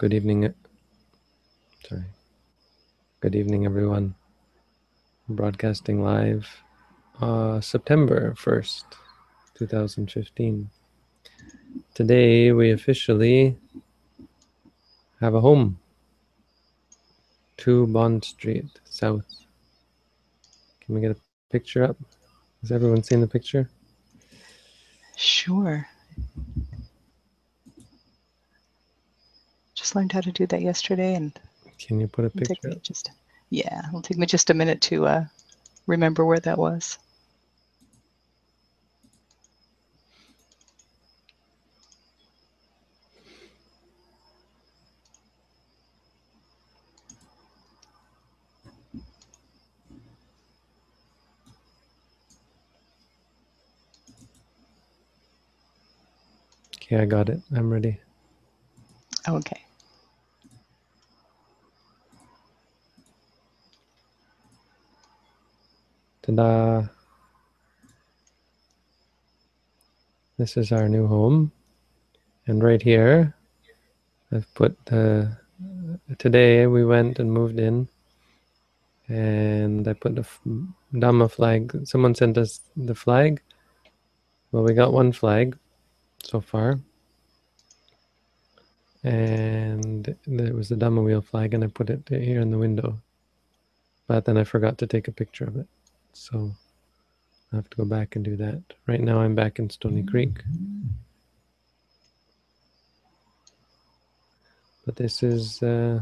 [0.00, 0.54] Good evening.
[1.86, 2.04] Sorry.
[3.20, 4.14] Good evening, everyone.
[5.28, 6.48] Broadcasting live
[7.20, 8.84] uh, September 1st,
[9.58, 10.70] 2015.
[11.92, 13.58] Today we officially
[15.20, 15.78] have a home.
[17.58, 19.26] 2 Bond Street, South.
[20.80, 21.16] Can we get a
[21.50, 21.98] picture up?
[22.62, 23.68] Has everyone seen the picture?
[25.14, 25.86] Sure.
[29.90, 31.36] Just learned how to do that yesterday, and
[31.80, 32.80] Can you put a picture up?
[32.80, 33.10] just
[33.50, 35.24] yeah, it'll take me just a minute to uh,
[35.88, 36.96] remember where that was.
[56.76, 57.40] Okay, I got it.
[57.56, 57.98] I'm ready.
[59.28, 59.60] Okay.
[66.30, 66.78] Ta-da!
[66.78, 66.86] Uh,
[70.38, 71.50] this is our new home.
[72.46, 73.34] And right here,
[74.32, 75.36] I've put the,
[76.18, 77.88] today we went and moved in
[79.08, 80.26] and I put the
[80.94, 81.76] Dhamma flag.
[81.84, 83.42] Someone sent us the flag.
[84.52, 85.58] Well, we got one flag
[86.22, 86.78] so far.
[89.02, 93.00] And there was the Dhamma wheel flag and I put it here in the window.
[94.06, 95.66] But then I forgot to take a picture of it.
[96.12, 96.54] So
[97.52, 98.62] I have to go back and do that.
[98.86, 100.42] Right now I'm back in Stony Creek.
[104.86, 106.00] But this is uh,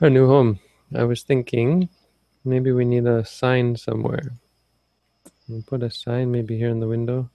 [0.00, 0.60] our new home.
[0.94, 1.88] I was thinking
[2.44, 4.32] maybe we need a sign somewhere.
[5.48, 7.30] We'll put a sign maybe here in the window.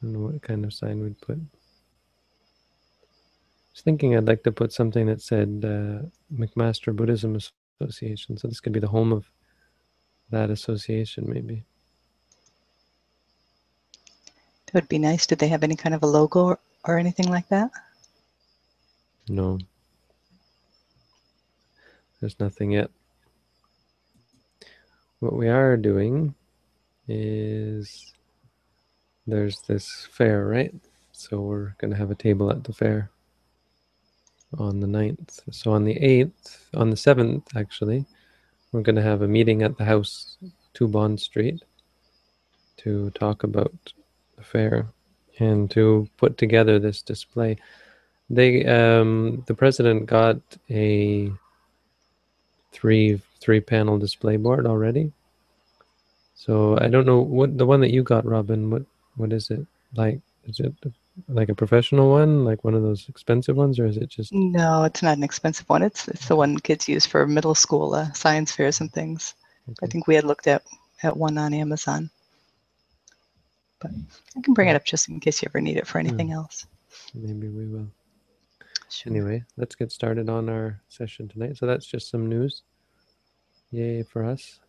[0.00, 1.38] I don't know what kind of sign we'd put.
[3.78, 6.02] Was thinking I'd like to put something that said uh,
[6.34, 7.38] McMaster Buddhism
[7.80, 8.36] Association.
[8.36, 9.30] So this could be the home of
[10.30, 11.62] that association, maybe.
[14.66, 15.28] That would be nice.
[15.28, 17.70] Did they have any kind of a logo or, or anything like that?
[19.28, 19.60] No.
[22.18, 22.90] There's nothing yet.
[25.20, 26.34] What we are doing
[27.06, 28.12] is
[29.24, 30.74] there's this fair, right?
[31.12, 33.12] So we're going to have a table at the fair
[34.56, 35.40] on the 9th.
[35.50, 38.06] So on the 8th, on the 7th, actually,
[38.72, 40.36] we're going to have a meeting at the house,
[40.74, 41.62] 2 Bond Street,
[42.78, 43.74] to talk about
[44.36, 44.86] the fair
[45.38, 47.56] and to put together this display.
[48.30, 51.32] They, um, the president got a
[52.72, 55.12] three three panel display board already.
[56.34, 58.70] So I don't know what the one that you got, Robin.
[58.70, 58.82] What
[59.16, 60.20] what is it like?
[60.44, 60.74] Is it
[61.26, 64.32] like a professional one, like one of those expensive ones, or is it just?
[64.32, 65.82] No, it's not an expensive one.
[65.82, 69.34] It's it's the one kids use for middle school uh, science fairs and things.
[69.82, 70.62] I think we had looked at
[71.02, 72.10] at one on Amazon,
[73.80, 73.90] but
[74.36, 76.66] I can bring it up just in case you ever need it for anything else.
[77.14, 77.88] Maybe we will.
[78.90, 79.12] Sure.
[79.12, 81.58] Anyway, let's get started on our session tonight.
[81.58, 82.62] So that's just some news.
[83.70, 84.60] Yay for us.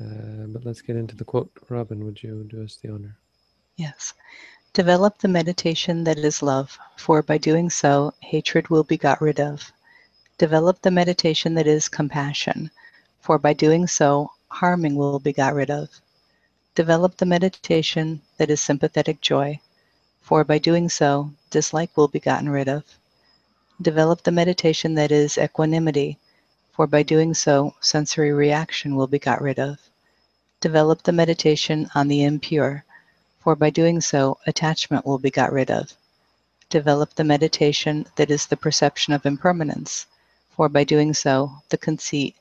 [0.00, 1.50] Uh, but let's get into the quote.
[1.68, 3.18] Robin, would you do us the honor?
[3.82, 4.14] Yes.
[4.74, 9.40] Develop the meditation that is love, for by doing so, hatred will be got rid
[9.40, 9.72] of.
[10.38, 12.70] Develop the meditation that is compassion,
[13.18, 15.88] for by doing so, harming will be got rid of.
[16.76, 19.58] Develop the meditation that is sympathetic joy,
[20.20, 22.84] for by doing so, dislike will be gotten rid of.
[23.80, 26.18] Develop the meditation that is equanimity,
[26.70, 29.80] for by doing so, sensory reaction will be got rid of.
[30.60, 32.84] Develop the meditation on the impure,
[33.42, 35.92] for by doing so, attachment will be got rid of.
[36.70, 40.06] Develop the meditation that is the perception of impermanence,
[40.50, 42.36] for by doing so, the conceit,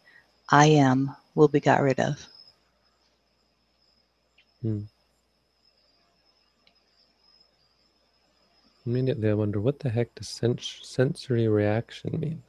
[0.49, 2.27] I am, will be got rid of.
[4.61, 4.81] Hmm.
[8.85, 12.43] Immediately, I wonder what the heck does sens- sensory reaction mean?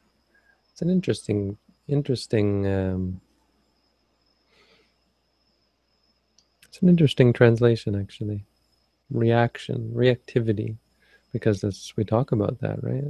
[0.72, 1.56] It's an interesting,
[1.88, 2.66] interesting.
[2.66, 3.20] Um,
[6.72, 8.46] it's an interesting translation, actually.
[9.10, 10.78] Reaction, reactivity,
[11.30, 13.04] because that's we talk about that, right?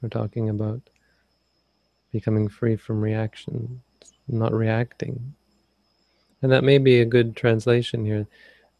[0.00, 0.80] We're talking about
[2.10, 3.82] becoming free from reaction,
[4.28, 5.34] not reacting,
[6.40, 8.26] and that may be a good translation here.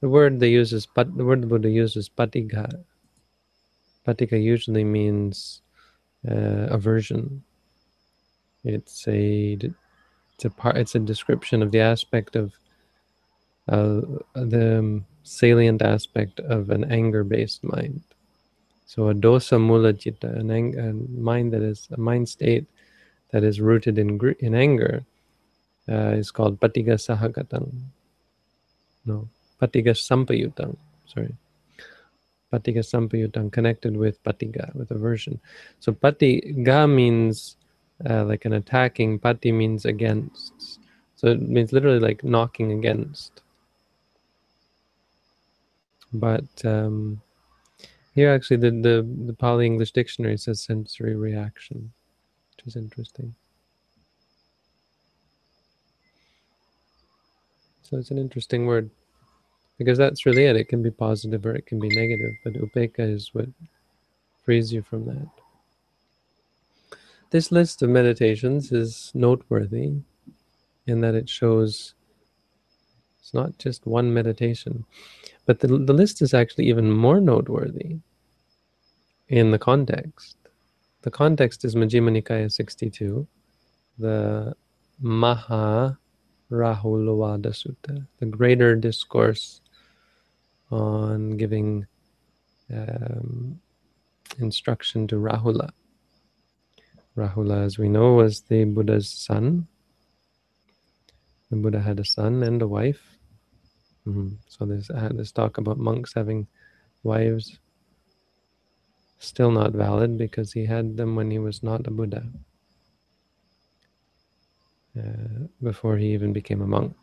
[0.00, 2.82] The word they use is but the word the Buddha uses patigha.
[4.06, 5.61] Patigha usually means
[6.26, 7.44] uh, aversion.
[8.64, 9.58] It's a
[10.32, 12.55] it's a part it's a description of the aspect of
[14.34, 18.00] the salient aspect of an anger-based mind.
[18.86, 22.66] So a dosa mula citta, an ang- a mind that is a mind state
[23.30, 25.04] that is rooted in in anger,
[25.88, 27.72] uh, is called patigha sahagatang.
[29.06, 29.28] No,
[29.60, 30.76] patigha sampayutang.
[31.06, 31.34] Sorry,
[32.52, 35.40] patigha sampayutang, connected with patigha, with aversion.
[35.80, 37.56] So patigha means
[38.08, 39.19] uh, like an attacking.
[39.19, 40.80] Pati means against.
[41.16, 43.42] So it means literally like knocking against.
[46.12, 47.20] But um,
[48.14, 51.93] here, actually, the, the, the Pali English Dictionary says sensory reaction,
[52.56, 53.35] which is interesting.
[57.82, 58.91] So it's an interesting word
[59.76, 60.56] because that's really it.
[60.56, 63.49] It can be positive or it can be negative, but upekkha is what
[64.44, 65.29] frees you from that.
[67.31, 69.94] This list of meditations is noteworthy
[70.87, 71.94] in that it shows
[73.20, 74.85] it's not just one meditation.
[75.47, 77.99] But the, the list is actually even more noteworthy
[79.29, 80.37] in the context.
[81.03, 83.27] The context is Majjhima Nikaya 62,
[83.99, 84.55] the
[85.00, 85.99] Maha
[86.50, 89.61] Rahulavada Sutta, the greater discourse
[90.71, 91.87] on giving
[92.73, 93.61] um,
[94.39, 95.71] instruction to Rahula.
[97.17, 99.67] Rahula, as we know, was the Buddha's son.
[101.50, 103.12] The Buddha had a son and a wife.
[104.06, 104.28] Mm-hmm.
[104.49, 106.46] So there's uh, this talk about monks having
[107.02, 107.58] wives.
[109.19, 112.25] Still not valid because he had them when he was not a Buddha.
[114.99, 116.94] Uh, before he even became a monk.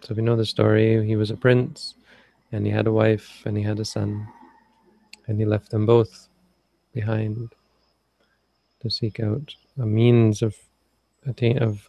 [0.00, 1.94] So you know the story, he was a prince
[2.52, 4.26] and he had a wife and he had a son
[5.26, 6.28] and he left them both
[6.92, 7.52] behind
[8.80, 10.56] to seek out a means of
[11.26, 11.88] attain of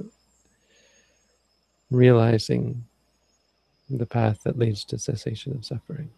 [1.89, 2.83] realizing
[3.89, 6.09] the path that leads to cessation of suffering.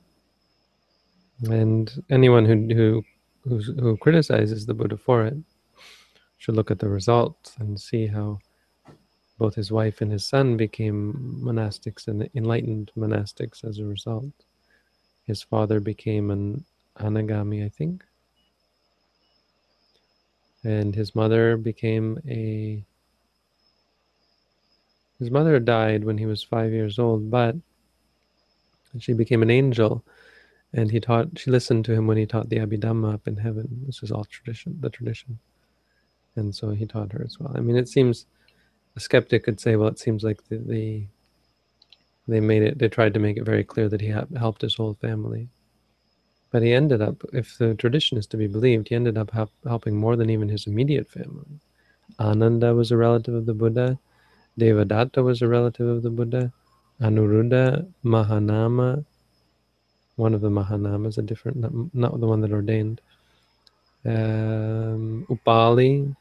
[1.43, 3.03] And anyone who
[3.43, 5.37] who who criticizes the Buddha for it
[6.37, 8.39] should look at the results and see how
[9.37, 14.33] both his wife and his son became monastics and enlightened monastics as a result.
[15.25, 16.65] His father became an
[16.99, 18.03] anagami, I think,
[20.63, 22.83] and his mother became a
[25.19, 27.55] his mother died when he was five years old, but
[28.99, 30.03] she became an angel,
[30.73, 31.37] and he taught.
[31.37, 33.83] She listened to him when he taught the Abhidhamma up in heaven.
[33.85, 35.37] This is all tradition, the tradition,
[36.35, 37.51] and so he taught her as well.
[37.55, 38.25] I mean, it seems
[38.95, 41.05] a skeptic could say, well, it seems like the, the
[42.27, 42.77] they made it.
[42.77, 45.49] They tried to make it very clear that he helped his whole family.
[46.51, 49.51] But he ended up, if the tradition is to be believed, he ended up help,
[49.67, 51.59] helping more than even his immediate family.
[52.19, 53.99] Ananda was a relative of the Buddha.
[54.59, 56.51] Devadatta was a relative of the Buddha.
[57.01, 59.05] Anuruddha, Mahanama,
[60.17, 62.99] one of the Mahanamas, a different, not, not the one that ordained.
[64.05, 66.15] Um, Upali,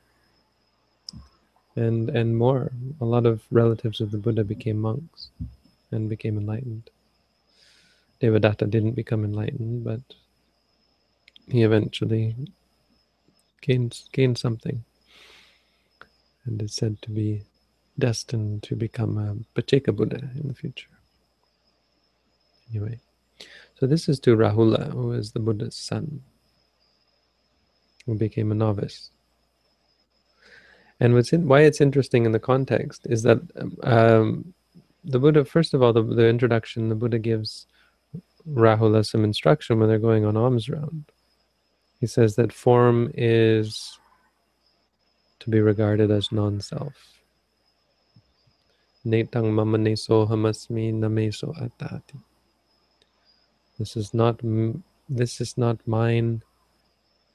[1.75, 2.71] and and more.
[3.01, 5.31] A lot of relatives of the Buddha became monks
[5.91, 6.91] and became enlightened.
[8.21, 10.01] Devadatta didn't become enlightened, but
[11.49, 12.35] he eventually
[13.63, 14.85] gained gained something,
[16.45, 17.43] and is said to be
[17.99, 20.89] destined to become a Pacceka Buddha in the future.
[22.71, 22.99] Anyway,
[23.79, 26.23] so this is to Rahula, who is the Buddha's son,
[28.07, 29.11] who became a novice.
[31.01, 33.41] And what's in, why it's interesting in the context is that
[33.85, 34.53] um,
[35.05, 37.67] the Buddha, first of all, the, the introduction, the Buddha gives
[38.49, 41.05] Rahula some instruction when they're going on alms round.
[42.01, 43.99] He says that form is
[45.41, 47.18] to be regarded as non-self
[49.07, 52.19] Netang mamaneso hamasmi nameso atati.
[53.79, 54.41] This is not
[55.09, 56.43] this is not mine.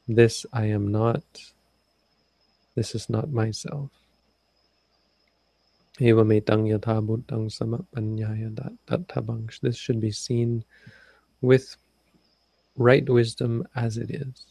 [0.07, 1.23] This I am not.
[2.75, 3.89] This is not myself.
[5.99, 6.09] This
[9.77, 10.65] should be seen
[11.41, 11.77] with
[12.75, 14.45] right wisdom as it is.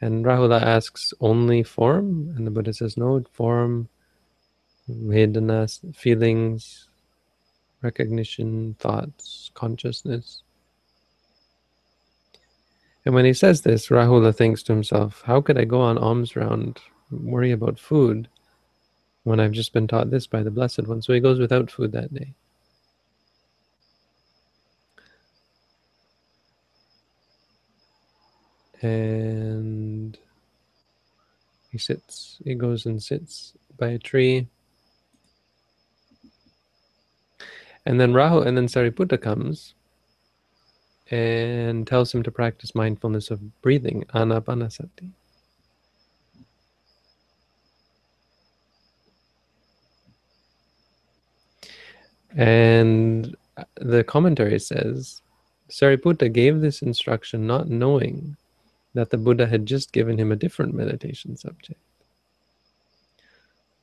[0.00, 2.34] And Rahula asks, only form?
[2.36, 3.88] And the Buddha says, no, form
[4.88, 6.88] Vedanas, feelings,
[7.82, 10.42] recognition, thoughts, consciousness.
[13.04, 16.36] And when he says this, Rahula thinks to himself, how could I go on alms
[16.36, 18.28] round, worry about food,
[19.24, 21.02] when I've just been taught this by the Blessed One?
[21.02, 22.34] So he goes without food that day.
[28.80, 30.16] And
[31.70, 34.46] he sits, he goes and sits by a tree
[37.86, 39.74] And then Rahu and then Sariputta comes
[41.10, 45.10] and tells him to practice mindfulness of breathing, anapanasati.
[52.36, 53.36] And
[53.76, 55.22] the commentary says
[55.70, 58.36] Sariputta gave this instruction not knowing
[58.94, 61.80] that the Buddha had just given him a different meditation subject.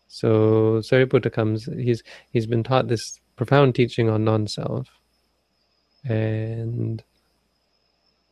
[0.08, 4.88] So Sariputta comes, he's he's been taught this profound teaching on non-self,
[6.04, 7.04] and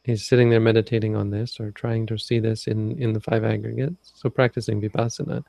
[0.03, 3.43] he's sitting there meditating on this or trying to see this in, in the five
[3.43, 5.43] aggregates, so practicing vipassana.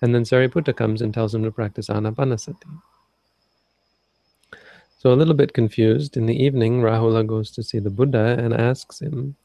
[0.00, 2.80] And then Sariputta comes and tells him to practice anapanasati.
[4.98, 8.54] So a little bit confused, in the evening, Rahula goes to see the Buddha and
[8.54, 9.36] asks him,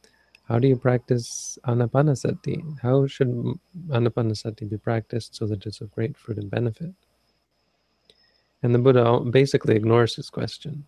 [0.48, 2.80] how do you practice anapanasati?
[2.80, 3.60] How should
[3.90, 6.94] anapanasati be practiced so that it's of great fruit and benefit?
[8.68, 10.86] And the Buddha basically ignores his question,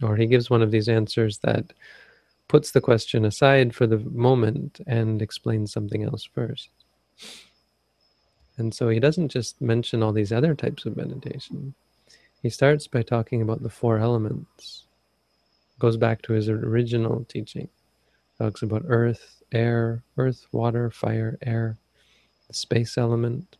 [0.00, 1.72] or he gives one of these answers that
[2.46, 6.70] puts the question aside for the moment and explains something else first.
[8.58, 11.74] And so he doesn't just mention all these other types of meditation.
[12.44, 14.84] He starts by talking about the four elements.
[15.80, 17.68] Goes back to his original teaching.
[18.38, 21.76] Talks about earth, air, earth, water, fire, air,
[22.46, 23.56] the space element.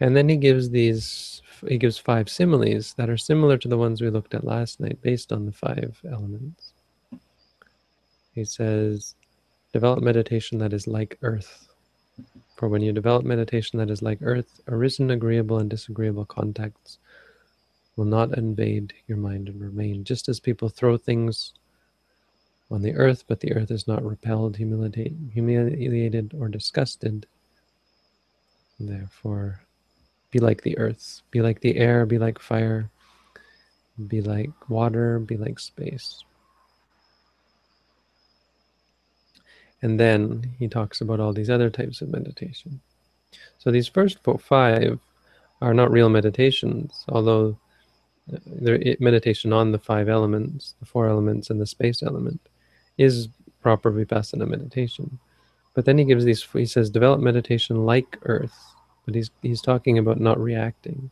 [0.00, 4.00] And then he gives these he gives five similes that are similar to the ones
[4.00, 6.72] we looked at last night based on the five elements.
[8.34, 9.14] He says,
[9.72, 11.68] develop meditation that is like earth.
[12.56, 16.98] For when you develop meditation that is like earth, arisen agreeable and disagreeable contacts
[17.96, 20.04] will not invade your mind and remain.
[20.04, 21.52] Just as people throw things
[22.70, 27.26] on the earth, but the earth is not repelled, humiliated, or disgusted.
[28.78, 29.60] Therefore,
[30.30, 32.90] be like the earth, be like the air, be like fire,
[34.08, 36.24] be like water, be like space.
[39.82, 42.80] And then he talks about all these other types of meditation.
[43.58, 44.98] So these first five
[45.62, 47.58] are not real meditations, although
[48.32, 48.38] uh,
[49.00, 52.40] meditation on the five elements, the four elements, and the space element
[52.98, 53.28] is
[53.62, 55.18] proper vipassana meditation.
[55.74, 58.56] But then he gives these, he says, develop meditation like earth.
[59.04, 61.10] But he's, he's talking about not reacting.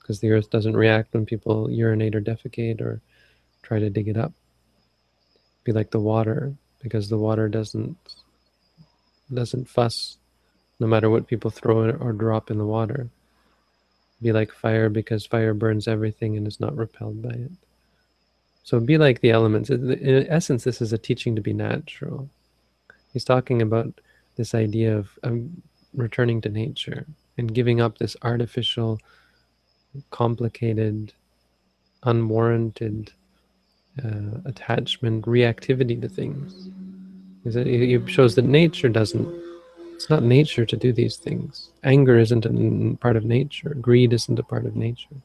[0.00, 3.00] Because the earth doesn't react when people urinate or defecate or
[3.62, 4.32] try to dig it up.
[5.64, 7.96] Be like the water because the water doesn't
[9.32, 10.16] doesn't fuss
[10.80, 13.08] no matter what people throw or drop in the water.
[14.22, 17.50] Be like fire because fire burns everything and is not repelled by it.
[18.64, 19.70] So be like the elements.
[19.70, 22.28] In essence, this is a teaching to be natural.
[23.12, 23.92] He's talking about
[24.36, 25.40] this idea of, of
[25.94, 28.98] returning to nature and giving up this artificial,
[30.10, 31.12] complicated,
[32.02, 33.12] unwarranted
[34.04, 36.70] uh, attachment, reactivity to things.
[37.44, 39.26] It shows that nature doesn't,
[39.94, 41.70] it's not nature to do these things.
[41.84, 43.70] Anger isn't a part of nature.
[43.80, 45.16] Greed isn't a part of nature.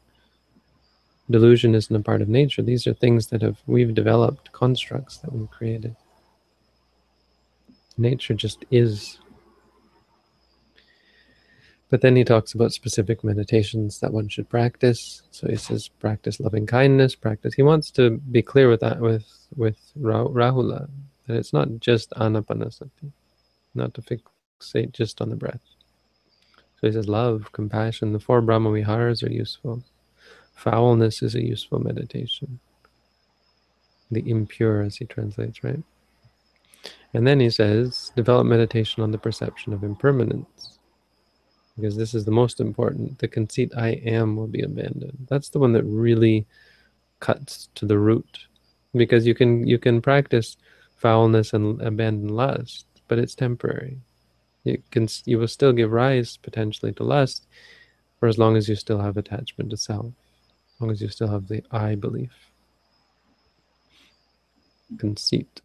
[1.30, 2.62] Delusion isn't a part of nature.
[2.62, 5.96] These are things that have, we've developed, constructs that we've created.
[7.98, 9.20] Nature just is.
[11.94, 15.22] But then he talks about specific meditations that one should practice.
[15.30, 17.54] So he says, practice loving kindness, practice.
[17.54, 20.90] He wants to be clear with that with with Rahula
[21.28, 23.12] that it's not just anapanasati,
[23.76, 25.62] not to fixate just on the breath.
[26.82, 29.84] So he says, love, compassion, the four Brahma Viharas are useful.
[30.56, 32.60] Foulness is a useful meditation.
[34.10, 35.84] The impure, as he translates, right?
[37.14, 40.74] And then he says, develop meditation on the perception of impermanence
[41.76, 43.20] because this is the most important.
[43.20, 45.28] The conceit I am will be abandoned.
[45.30, 46.46] That's the one that really
[47.20, 48.48] cuts to the root,
[48.94, 50.58] because you can you can practice
[50.98, 53.98] foulness and abandon lust, but it's temporary.
[54.64, 57.48] You can you will still give rise potentially to lust,
[58.20, 60.06] for as long as you still have attachment to self,
[60.76, 62.32] as long as you still have the I belief,
[64.98, 65.62] conceit.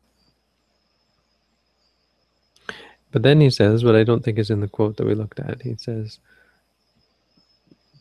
[3.10, 5.40] But then he says, what I don't think is in the quote that we looked
[5.40, 6.18] at, he says,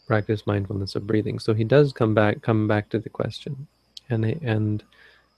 [0.05, 1.39] practice mindfulness of breathing.
[1.39, 3.67] So he does come back, come back to the question.
[4.09, 4.83] And, he, and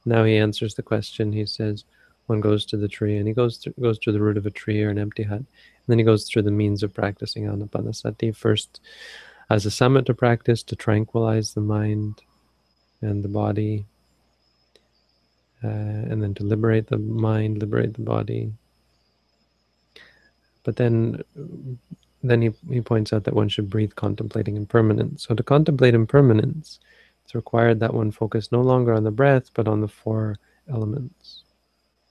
[0.05, 1.31] now he answers the question.
[1.31, 1.85] He says,
[2.27, 4.51] one goes to the tree and he goes to, goes to the root of a
[4.51, 5.39] tree or an empty hut.
[5.39, 5.47] And
[5.88, 8.35] then he goes through the means of practicing anapanasati.
[8.35, 8.81] First,
[9.49, 12.21] as a samatha practice to tranquilize the mind
[13.01, 13.85] and the body,
[15.63, 18.53] uh, and then to liberate the mind, liberate the body,
[20.63, 21.24] but then
[22.24, 25.25] then he, he points out that one should breathe contemplating impermanence.
[25.25, 26.80] So to contemplate impermanence,
[27.30, 30.38] It's required that one focus no longer on the breath, but on the four
[30.68, 31.44] elements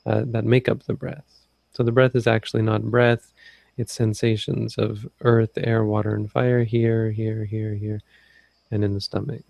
[0.06, 1.26] uh, that make up the breath.
[1.72, 3.32] So the breath is actually not breath,
[3.76, 8.00] it's sensations of earth, air, water, and fire here, here, here, here,
[8.70, 9.42] and in the stomach.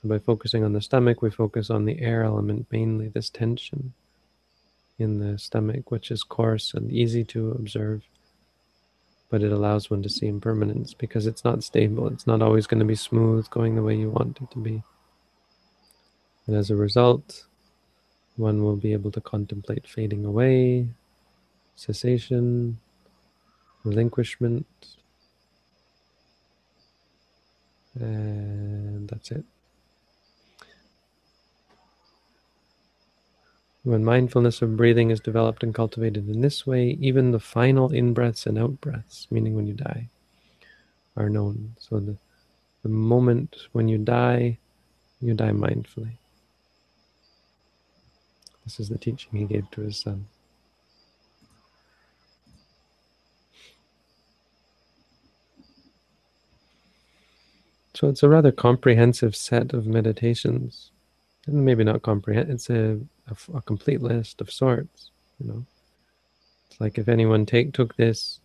[0.00, 3.94] So by focusing on the stomach, we focus on the air element mainly, this tension
[4.98, 8.02] in the stomach, which is coarse and easy to observe,
[9.30, 12.08] but it allows one to see impermanence because it's not stable.
[12.08, 14.82] It's not always going to be smooth, going the way you want it to be.
[16.46, 17.46] And as a result,
[18.36, 20.88] one will be able to contemplate fading away,
[21.76, 22.78] cessation,
[23.84, 24.66] relinquishment,
[27.94, 29.44] and that's it.
[33.84, 38.14] When mindfulness of breathing is developed and cultivated in this way, even the final in
[38.14, 40.08] breaths and out breaths, meaning when you die,
[41.18, 41.76] are known.
[41.78, 42.16] So the,
[42.82, 44.58] the moment when you die,
[45.20, 46.12] you die mindfully.
[48.64, 50.26] This is the teaching he gave to his son.
[57.92, 60.90] So it's a rather comprehensive set of meditations.
[61.46, 65.64] And maybe not comprehend, it's a, a, a, complete list of sorts, you know.
[66.70, 68.40] It's like if anyone take took this,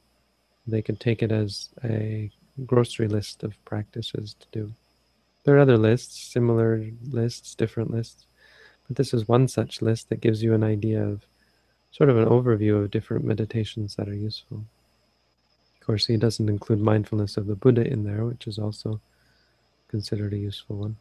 [0.68, 2.30] they could take it as a
[2.66, 4.74] grocery list of practices to do.
[5.44, 8.26] There are other lists, similar lists, different lists.
[8.88, 11.26] But this is one such list that gives you an idea of
[11.92, 14.66] sort of an overview of different meditations that are useful.
[15.80, 19.00] Of course, he doesn't include mindfulness of the Buddha in there, which is also
[19.88, 20.98] considered a useful one.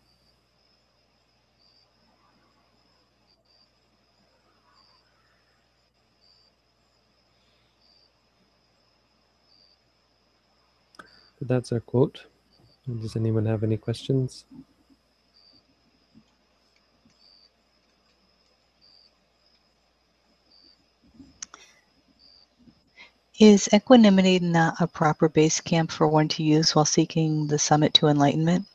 [11.48, 12.26] That's our quote.
[12.86, 14.44] Does anyone have any questions?
[23.38, 27.94] Is equanimity not a proper base camp for one to use while seeking the summit
[27.94, 28.66] to enlightenment?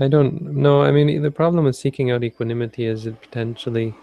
[0.00, 0.82] I don't know.
[0.82, 3.94] I mean, the problem with seeking out equanimity is it potentially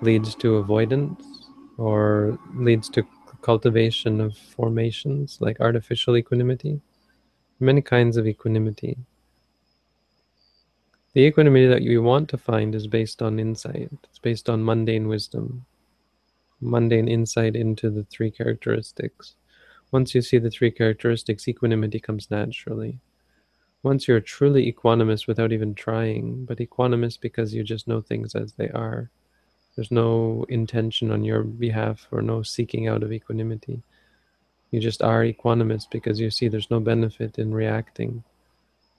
[0.00, 3.04] leads to avoidance or leads to
[3.40, 6.80] cultivation of formations like artificial equanimity.
[7.58, 8.96] Many kinds of equanimity.
[11.14, 13.90] The equanimity that you want to find is based on insight.
[14.04, 15.66] It's based on mundane wisdom,
[16.60, 19.34] mundane insight into the three characteristics.
[19.90, 23.00] Once you see the three characteristics, equanimity comes naturally.
[23.82, 28.52] Once you're truly equanimous without even trying, but equanimous because you just know things as
[28.52, 29.10] they are.
[29.74, 33.82] There's no intention on your behalf or no seeking out of equanimity.
[34.70, 38.22] You just are equanimous because you see there's no benefit in reacting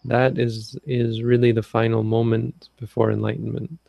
[0.05, 3.79] that is is really the final moment before enlightenment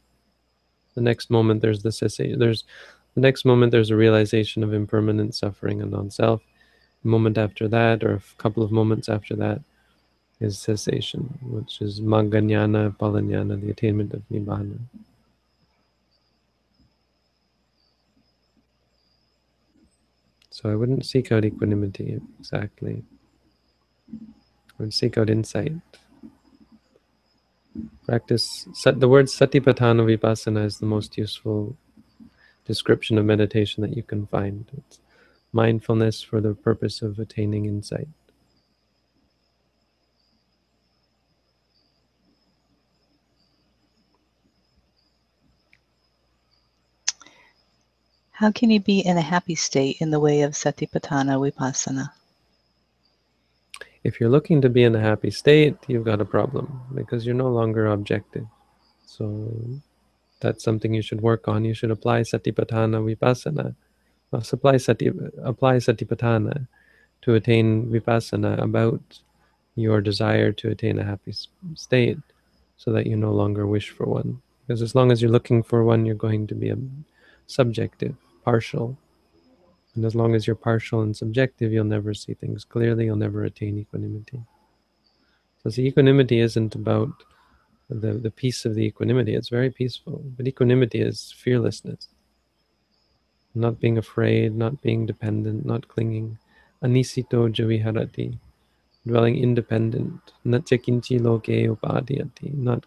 [0.94, 2.64] the next moment there's the cessation there's
[3.14, 6.42] the next moment there's a realization of impermanent suffering and non-self
[7.04, 9.60] a moment after that or a couple of moments after that
[10.44, 11.22] is cessation
[11.56, 14.78] which is maganyana palanyana the attainment of nibbana
[20.50, 23.02] so i wouldn't seek out equanimity exactly
[24.78, 25.74] I would seek out insight
[28.06, 31.76] Practice the word satipatthana vipassana is the most useful
[32.66, 34.66] description of meditation that you can find.
[34.76, 35.00] It's
[35.52, 38.08] mindfulness for the purpose of attaining insight.
[48.44, 52.10] How can you be in a happy state in the way of satipatthana vipassana?
[54.02, 57.34] If you're looking to be in a happy state, you've got a problem because you're
[57.34, 58.46] no longer objective.
[59.06, 59.50] So
[60.40, 61.64] that's something you should work on.
[61.64, 63.74] You should apply satipatthana vipassana.
[64.30, 65.10] Apply, sati,
[65.42, 66.68] apply satipatthana
[67.22, 69.00] to attain vipassana about
[69.74, 71.32] your desire to attain a happy
[71.76, 72.18] state
[72.76, 74.42] so that you no longer wish for one.
[74.66, 76.76] Because as long as you're looking for one, you're going to be a
[77.46, 78.96] subjective, partial,
[79.94, 83.44] and as long as you're partial and subjective, you'll never see things clearly, you'll never
[83.44, 84.40] attain equanimity.
[85.62, 87.12] So see, equanimity isn't about
[87.88, 90.22] the, the peace of the equanimity, it's very peaceful.
[90.36, 92.08] But equanimity is fearlessness.
[93.54, 96.38] Not being afraid, not being dependent, not clinging.
[96.82, 98.38] Anissito ca viharati,
[99.06, 100.32] dwelling independent.
[100.44, 100.66] Not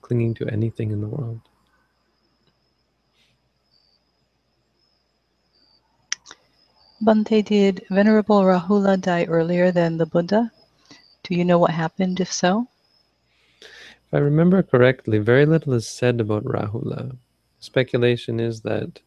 [0.02, 1.39] clinging to anything in the world.
[7.04, 10.52] Bhante, did Venerable Rahula die earlier than the Buddha?
[11.24, 12.68] Do you know what happened if so?
[14.08, 17.16] If I remember correctly, very little is said about Rahula.
[17.60, 19.00] Speculation is that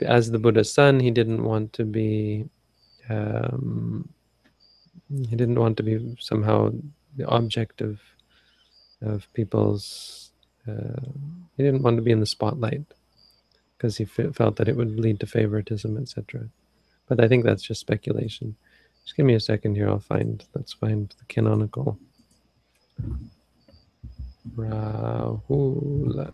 [0.00, 2.48] as the Buddha's son, he didn't want to be
[3.08, 4.08] um,
[5.10, 6.72] he didn't want to be somehow
[7.16, 8.00] the object of
[9.02, 10.32] of people's.
[10.68, 11.00] Uh,
[11.56, 12.84] he didn't want to be in the spotlight
[13.76, 16.48] because he felt that it would lead to favoritism, etc.
[17.08, 18.56] But I think that's just speculation.
[19.04, 19.88] Just give me a second here.
[19.88, 20.44] I'll find.
[20.54, 21.98] Let's find the canonical.
[24.56, 26.32] Rahula.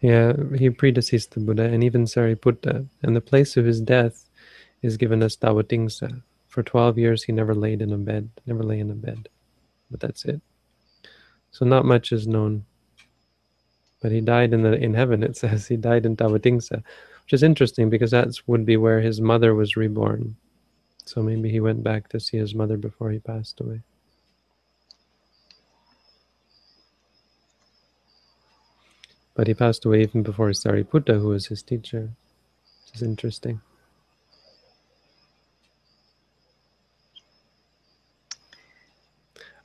[0.00, 4.24] Yeah, uh, he predeceased the Buddha and even Sariputta, and the place of his death
[4.82, 6.22] is given as Tawatingsa.
[6.48, 9.28] For 12 years he never laid in a bed, never lay in a bed,
[9.90, 10.40] but that's it.
[11.52, 12.64] So not much is known.
[14.00, 16.82] But he died in the in heaven, it says he died in Tawatingsa,
[17.24, 20.36] which is interesting because that would be where his mother was reborn.
[21.04, 23.82] So maybe he went back to see his mother before he passed away.
[29.40, 32.10] But he passed away even before Sariputta, who was his teacher,
[32.84, 33.62] which is interesting.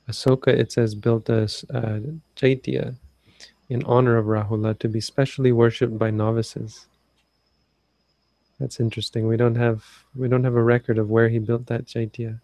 [0.08, 1.42] Asoka, it says, built a
[1.74, 1.98] uh,
[2.36, 2.94] chaitya
[3.68, 6.86] in honor of Rahula to be specially worshipped by novices.
[8.58, 9.28] That's interesting.
[9.28, 9.84] We don't have
[10.14, 12.40] we don't have a record of where he built that chaitya.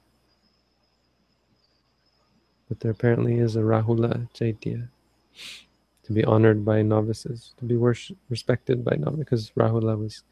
[2.68, 4.90] But there apparently is a Rahula chaitya
[6.12, 10.22] to be honored by novices, to be worship, respected by novices, because Rahula was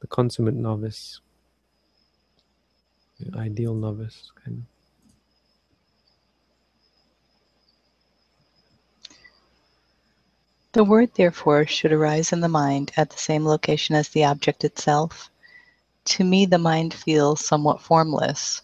[0.00, 1.20] the consummate novice,
[3.20, 4.64] the ideal novice, kind of.
[10.72, 14.64] The word, therefore, should arise in the mind at the same location as the object
[14.64, 15.30] itself.
[16.06, 18.62] To me, the mind feels somewhat formless.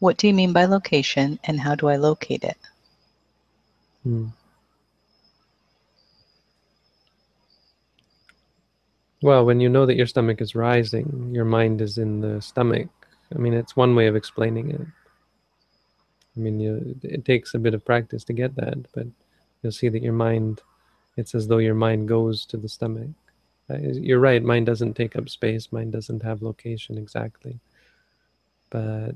[0.00, 2.58] What do you mean by location, and how do I locate it?
[4.02, 4.26] Hmm.
[9.24, 12.90] Well, when you know that your stomach is rising, your mind is in the stomach.
[13.34, 14.82] I mean, it's one way of explaining it.
[14.82, 19.06] I mean, you, it takes a bit of practice to get that, but
[19.62, 20.60] you'll see that your mind,
[21.16, 23.08] it's as though your mind goes to the stomach.
[23.70, 27.58] Uh, you're right, mind doesn't take up space, mind doesn't have location exactly.
[28.68, 29.14] But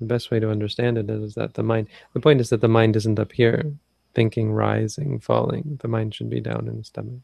[0.00, 2.66] the best way to understand it is that the mind, the point is that the
[2.66, 3.72] mind isn't up here,
[4.16, 5.78] thinking, rising, falling.
[5.80, 7.20] The mind should be down in the stomach.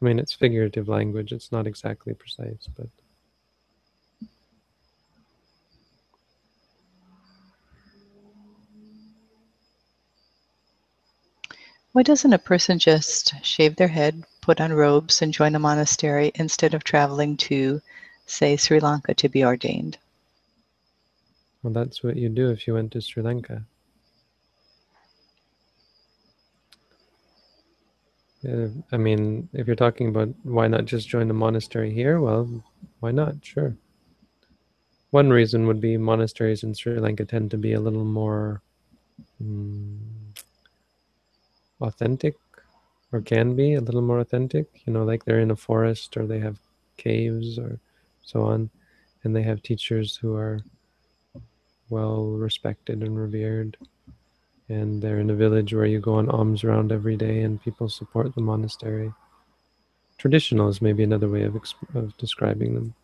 [0.00, 1.32] I mean, it's figurative language.
[1.32, 2.86] It's not exactly precise, but.
[11.92, 16.30] Why doesn't a person just shave their head, put on robes, and join a monastery
[16.36, 17.82] instead of traveling to,
[18.26, 19.98] say, Sri Lanka to be ordained?
[21.62, 23.64] Well, that's what you do if you went to Sri Lanka.
[28.46, 32.48] Uh, I mean, if you're talking about why not just join the monastery here, well,
[33.00, 33.34] why not?
[33.42, 33.76] Sure.
[35.10, 38.62] One reason would be monasteries in Sri Lanka tend to be a little more
[39.40, 39.98] um,
[41.80, 42.36] authentic,
[43.12, 44.66] or can be a little more authentic.
[44.86, 46.58] You know, like they're in a forest or they have
[46.96, 47.78] caves or
[48.22, 48.70] so on,
[49.24, 50.60] and they have teachers who are
[51.90, 53.76] well respected and revered
[54.70, 57.88] and they're in a village where you go on alms round every day and people
[57.88, 59.12] support the monastery.
[60.16, 61.56] Traditional is maybe another way of,
[61.94, 62.94] of describing them.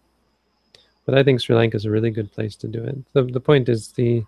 [1.05, 2.97] But I think Sri Lanka is a really good place to do it.
[3.15, 4.25] The, the point is the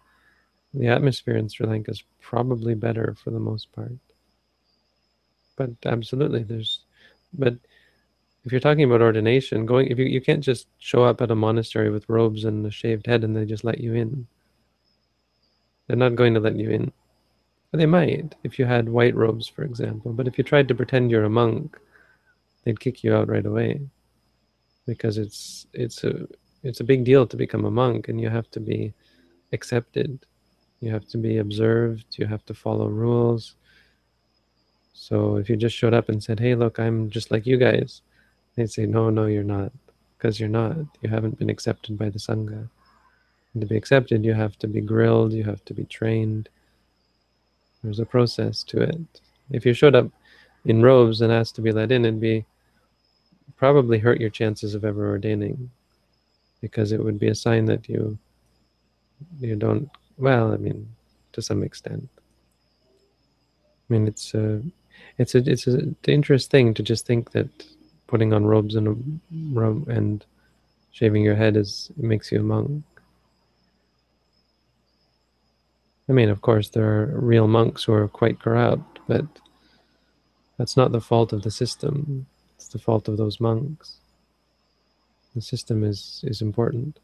[0.74, 3.92] the atmosphere in Sri Lanka is probably better for the most part.
[5.56, 6.80] But absolutely, there's,
[7.32, 7.54] but
[8.44, 11.34] if you're talking about ordination, going if you you can't just show up at a
[11.34, 14.26] monastery with robes and a shaved head and they just let you in.
[15.86, 16.92] They're not going to let you in.
[17.72, 20.12] They might, if you had white robes, for example.
[20.12, 21.76] But if you tried to pretend you're a monk,
[22.64, 23.82] they'd kick you out right away,
[24.86, 26.26] because it's it's a
[26.62, 28.94] it's a big deal to become a monk, and you have to be
[29.52, 30.18] accepted,
[30.80, 33.54] you have to be observed, you have to follow rules.
[34.94, 38.00] So if you just showed up and said, "Hey, look, I'm just like you guys,"
[38.54, 39.72] they'd say, "No, no, you're not,
[40.16, 40.76] because you're not.
[41.02, 42.70] You haven't been accepted by the sangha."
[43.52, 46.48] And to be accepted, you have to be grilled, you have to be trained
[47.82, 49.00] there's a process to it.
[49.50, 50.08] If you showed up
[50.64, 52.44] in robes and asked to be let in, it'd be
[53.56, 55.70] probably hurt your chances of ever ordaining
[56.60, 58.18] because it would be a sign that you
[59.40, 60.88] you don't well i mean
[61.32, 64.62] to some extent i mean it's a
[65.18, 67.48] it's a it's a dangerous thing to just think that
[68.06, 68.96] putting on robes and a
[69.52, 70.24] robe and
[70.92, 72.82] shaving your head is makes you a monk
[76.08, 79.24] i mean of course there are real monks who are quite corrupt but
[80.56, 83.98] that's not the fault of the system it's the fault of those monks
[85.38, 86.98] the system is is important.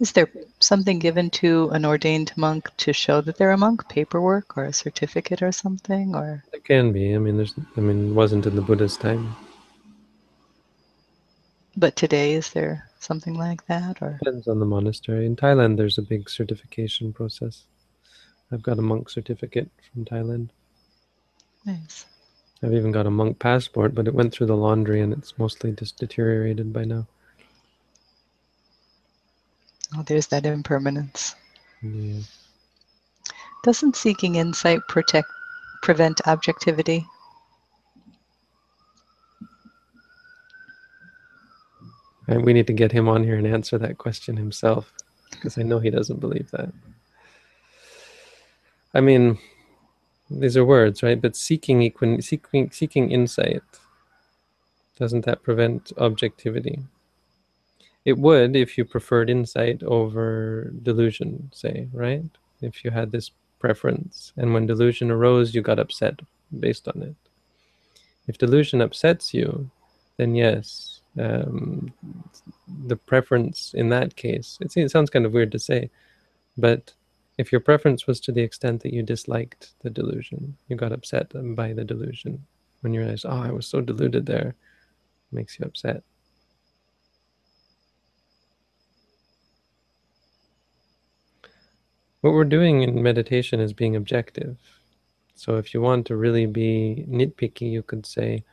[0.00, 3.88] Is there something given to an ordained monk to show that they're a monk?
[3.88, 6.16] Paperwork or a certificate or something?
[6.16, 7.14] Or it can be.
[7.14, 7.54] I mean, there's.
[7.76, 9.36] I mean, it wasn't in the Buddha's time.
[11.76, 15.26] But today, is there something like that, or depends on the monastery.
[15.26, 17.64] In Thailand, there's a big certification process.
[18.50, 20.50] I've got a monk certificate from Thailand.
[21.64, 22.06] Nice.
[22.62, 25.72] I've even got a monk passport, but it went through the laundry and it's mostly
[25.72, 27.06] just deteriorated by now.
[29.96, 31.34] Oh, there's that impermanence.
[31.82, 32.20] Yeah.
[33.64, 35.28] Doesn't seeking insight protect
[35.82, 37.04] prevent objectivity?
[42.28, 44.92] And we need to get him on here and answer that question himself,
[45.30, 46.72] because I know he doesn't believe that.
[48.94, 49.38] I mean,
[50.30, 51.20] these are words, right?
[51.20, 53.62] But seeking equin- seeking seeking insight
[54.98, 56.78] doesn't that prevent objectivity?
[58.04, 62.24] It would if you preferred insight over delusion, say, right?
[62.60, 66.20] If you had this preference, and when delusion arose, you got upset
[66.60, 67.14] based on it.
[68.28, 69.70] If delusion upsets you,
[70.16, 71.92] then yes, um,
[72.86, 74.58] the preference in that case.
[74.60, 75.90] It, it sounds kind of weird to say,
[76.56, 76.92] but
[77.38, 81.32] if your preference was to the extent that you disliked the delusion, you got upset
[81.56, 82.44] by the delusion,
[82.80, 84.54] when you realize, oh, I was so deluded there,
[85.30, 86.02] makes you upset.
[92.20, 94.56] What we're doing in meditation is being objective.
[95.34, 98.44] So if you want to really be nitpicky, you could say,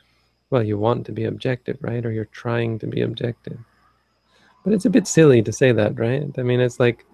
[0.49, 2.05] well, you want to be objective, right?
[2.05, 3.57] Or you're trying to be objective.
[4.63, 6.29] But it's a bit silly to say that, right?
[6.38, 7.05] I mean, it's like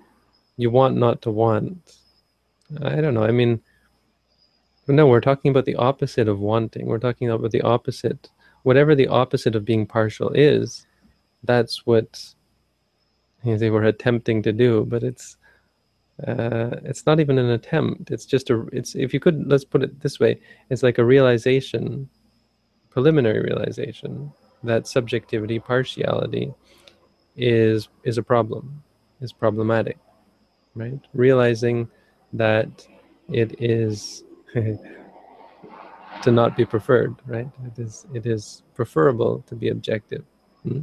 [0.57, 1.97] you want not to want.
[2.81, 3.23] I don't know.
[3.23, 3.61] I mean,
[4.87, 6.85] no, we're talking about the opposite of wanting.
[6.85, 8.29] We're talking about the opposite.
[8.63, 10.87] Whatever the opposite of being partial is,
[11.43, 12.33] that's what
[13.43, 14.85] they were attempting to do.
[14.85, 15.37] But it's
[16.25, 18.09] uh, it's not even an attempt.
[18.09, 18.67] It's just a.
[18.71, 20.39] It's if you could let's put it this way.
[20.69, 22.09] It's like a realization,
[22.95, 24.31] preliminary realization
[24.63, 26.51] that subjectivity, partiality,
[27.37, 28.81] is is a problem,
[29.21, 29.97] is problematic
[30.75, 30.99] right?
[31.13, 31.89] Realizing
[32.33, 32.87] that
[33.29, 37.49] it is to not be preferred, right?
[37.65, 40.23] It is it is preferable to be objective.
[40.63, 40.81] Hmm?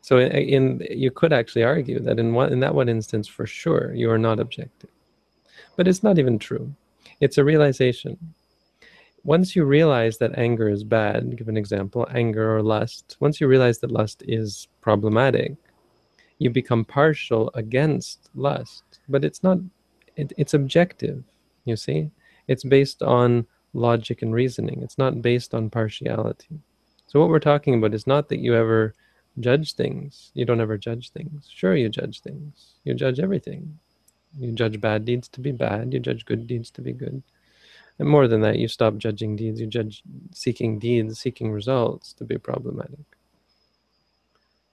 [0.00, 3.46] So in, in, you could actually argue that in one in that one instance, for
[3.46, 4.90] sure, you are not objective,
[5.78, 6.74] but it's not even true.
[7.20, 8.18] It's a realization
[9.24, 13.46] once you realize that anger is bad, give an example, anger or lust, once you
[13.46, 15.54] realize that lust is problematic,
[16.38, 18.84] you become partial against lust.
[19.08, 19.58] But it's not,
[20.16, 21.22] it, it's objective,
[21.66, 22.10] you see?
[22.46, 26.60] It's based on logic and reasoning, it's not based on partiality.
[27.06, 28.94] So, what we're talking about is not that you ever
[29.40, 30.30] judge things.
[30.34, 31.48] You don't ever judge things.
[31.52, 32.74] Sure, you judge things.
[32.84, 33.78] You judge everything.
[34.36, 37.22] You judge bad deeds to be bad, you judge good deeds to be good.
[37.98, 42.24] And more than that, you stop judging deeds, you judge seeking deeds, seeking results to
[42.24, 43.06] be problematic.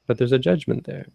[0.07, 1.07] But there's a judgment there.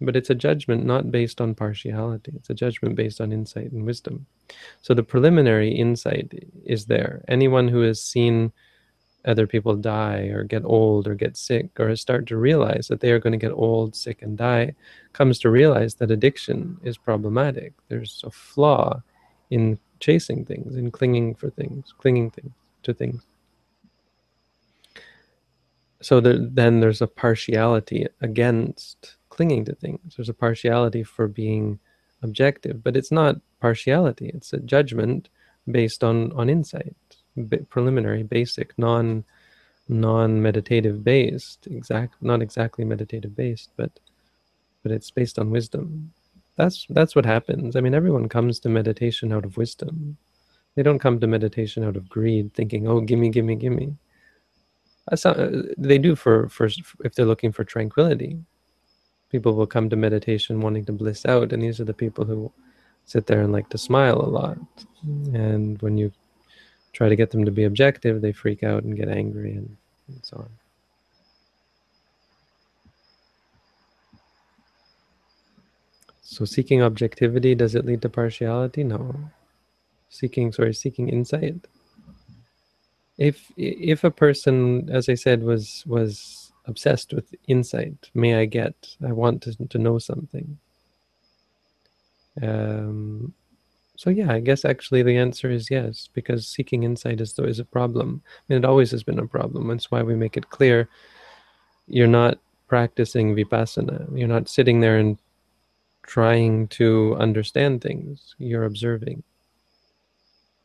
[0.00, 3.86] But it's a judgment not based on partiality, it's a judgment based on insight and
[3.86, 4.26] wisdom.
[4.82, 6.32] So the preliminary insight
[6.64, 7.24] is there.
[7.28, 8.52] Anyone who has seen
[9.24, 13.10] other people die or get old or get sick or start to realize that they
[13.10, 14.74] are going to get old, sick, and die
[15.12, 17.72] comes to realize that addiction is problematic.
[17.88, 19.02] There's a flaw
[19.50, 23.22] in chasing things in clinging for things, clinging things to things.
[26.02, 30.16] So there, then there's a partiality against clinging to things.
[30.16, 31.78] There's a partiality for being
[32.22, 34.30] objective, but it's not partiality.
[34.34, 35.30] It's a judgment
[35.70, 36.94] based on on insight,
[37.70, 39.24] preliminary, basic, non
[39.88, 43.90] non meditative based, exact not exactly meditative based, but
[44.82, 46.12] but it's based on wisdom.
[46.56, 47.76] That's that's what happens.
[47.76, 50.16] I mean, everyone comes to meditation out of wisdom.
[50.76, 53.96] They don't come to meditation out of greed, thinking, "Oh, gimme, gimme, gimme."
[55.10, 56.68] Not, uh, they do for for
[57.04, 58.38] if they're looking for tranquility,
[59.30, 62.52] people will come to meditation wanting to bliss out, and these are the people who
[63.04, 64.58] sit there and like to smile a lot.
[65.34, 66.12] And when you
[66.94, 69.76] try to get them to be objective, they freak out and get angry and,
[70.08, 70.48] and so on.
[76.22, 78.82] So seeking objectivity, does it lead to partiality?
[78.82, 79.14] No.
[80.08, 81.66] Seeking, sorry, seeking insight.
[83.18, 88.74] If if a person, as I said, was was obsessed with insight, may I get,
[89.06, 90.58] I want to, to know something.
[92.42, 93.32] Um,
[93.96, 97.64] so yeah, I guess actually the answer is yes, because seeking insight is is a
[97.64, 98.22] problem.
[98.26, 99.68] I mean, it always has been a problem.
[99.68, 100.88] That's why we make it clear
[101.86, 104.08] you're not practicing vipassana.
[104.16, 105.18] You're not sitting there and
[106.02, 108.34] trying to understand things.
[108.38, 109.22] You're observing.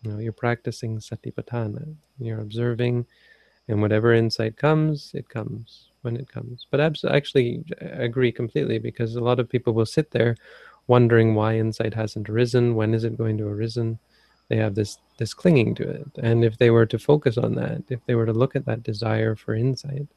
[0.02, 1.94] You know, you're practicing satipatthana.
[2.20, 3.06] You're observing,
[3.68, 6.65] and whatever insight comes, it comes when it comes.
[6.72, 10.38] But I actually, I agree completely because a lot of people will sit there
[10.89, 12.75] wondering why insight hasn't arisen.
[12.75, 13.99] When is it going to arisen?
[14.49, 17.84] They have this this clinging to it, and if they were to focus on that,
[17.89, 20.08] if they were to look at that desire for insight,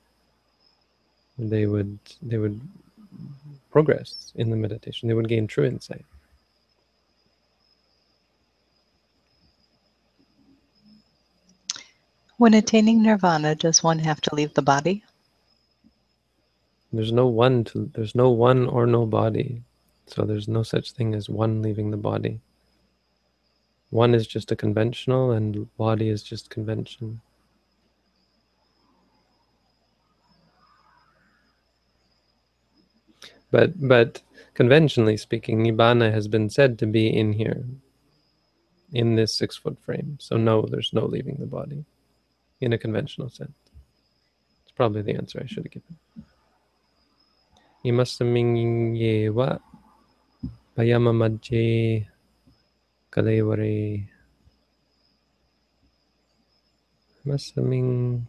[1.38, 2.61] they would they would
[3.70, 5.08] progress in the meditation.
[5.08, 6.04] They would gain true insight.
[12.38, 15.04] When attaining nirvana, does one have to leave the body?
[16.92, 19.62] There's no one to there's no one or no body.
[20.12, 22.40] So there's no such thing as one leaving the body.
[23.88, 27.22] One is just a conventional and body is just convention.
[33.51, 34.20] But but
[34.53, 37.64] conventionally speaking, Nibbana has been said to be in here,
[38.92, 40.18] in this six foot frame.
[40.20, 41.87] So no, there's no leaving the body
[42.61, 43.53] in a conventional sense.
[44.62, 45.96] It's probably the answer I should have given.
[47.85, 49.71] Imasaming yewa payama
[51.12, 52.06] majje
[53.11, 54.08] kalevare.
[57.24, 58.22] Imasaming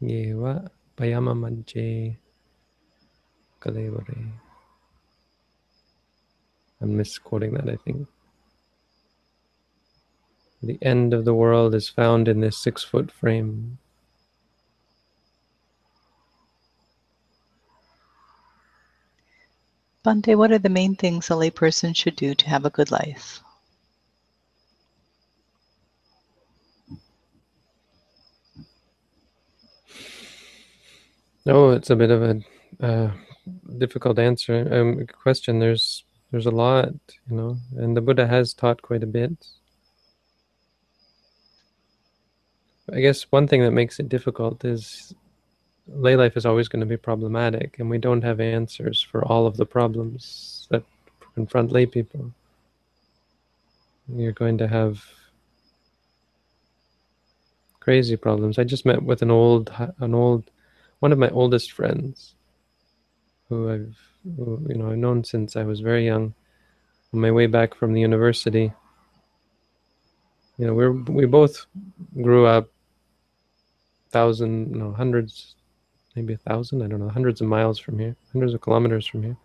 [0.00, 2.16] yewa payama majje
[3.60, 4.32] kalevare.
[6.80, 8.06] I'm misquoting that, I think.
[10.62, 13.78] The end of the world is found in this six foot frame.
[20.04, 23.40] Bhante, what are the main things a layperson should do to have a good life?
[31.46, 32.40] Oh, it's a bit of a
[32.84, 33.10] uh,
[33.78, 35.58] difficult answer um, question.
[35.58, 36.92] There's there's a lot,
[37.30, 39.32] you know, and the Buddha has taught quite a bit.
[42.92, 45.14] I guess one thing that makes it difficult is
[45.88, 49.46] lay life is always going to be problematic, and we don't have answers for all
[49.46, 50.82] of the problems that
[51.34, 52.32] confront lay people.
[54.08, 55.04] You're going to have
[57.80, 58.58] crazy problems.
[58.58, 60.50] I just met with an old, an old,
[61.00, 62.34] one of my oldest friends,
[63.48, 63.96] who I've,
[64.36, 66.34] who, you know, I've known since I was very young.
[67.14, 68.70] On my way back from the university,
[70.58, 71.64] you know, we we both
[72.20, 72.68] grew up
[74.10, 75.54] thousand, no, hundreds,
[76.18, 79.22] maybe a thousand, I don't know, hundreds of miles from here, hundreds of kilometers from
[79.22, 79.36] here.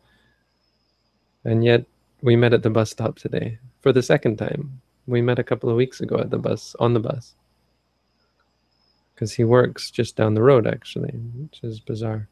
[1.45, 1.85] And yet
[2.21, 4.81] we met at the bus stop today for the second time.
[5.05, 7.35] We met a couple of weeks ago at the bus, on the bus.
[9.13, 12.27] Because he works just down the road, actually, which is bizarre.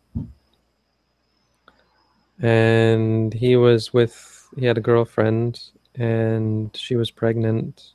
[2.40, 5.62] And he was with, he had a girlfriend,
[5.94, 7.92] and she was pregnant,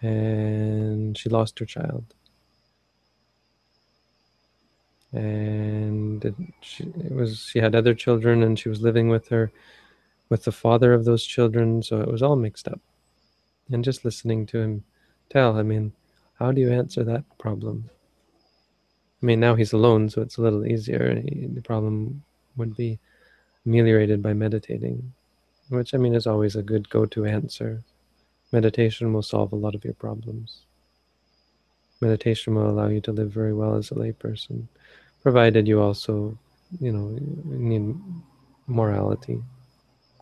[0.00, 2.04] and she lost her child
[5.12, 9.50] and it, she, it was she had other children and she was living with her
[10.28, 11.82] with the father of those children.
[11.82, 12.80] So it was all mixed up.
[13.70, 14.84] And just listening to him
[15.30, 15.92] tell i mean
[16.38, 17.90] how do you answer that problem?
[19.22, 21.14] I mean now he's alone so it's a little easier.
[21.14, 22.22] The problem
[22.56, 22.98] would be
[23.66, 25.12] ameliorated by meditating
[25.68, 27.82] which i mean is always a good go-to answer.
[28.52, 30.62] Meditation will solve a lot of your problems.
[32.00, 34.66] Meditation will allow you to live very well as a layperson
[35.22, 36.36] provided you also,
[36.80, 37.94] you know, need
[38.66, 39.42] morality,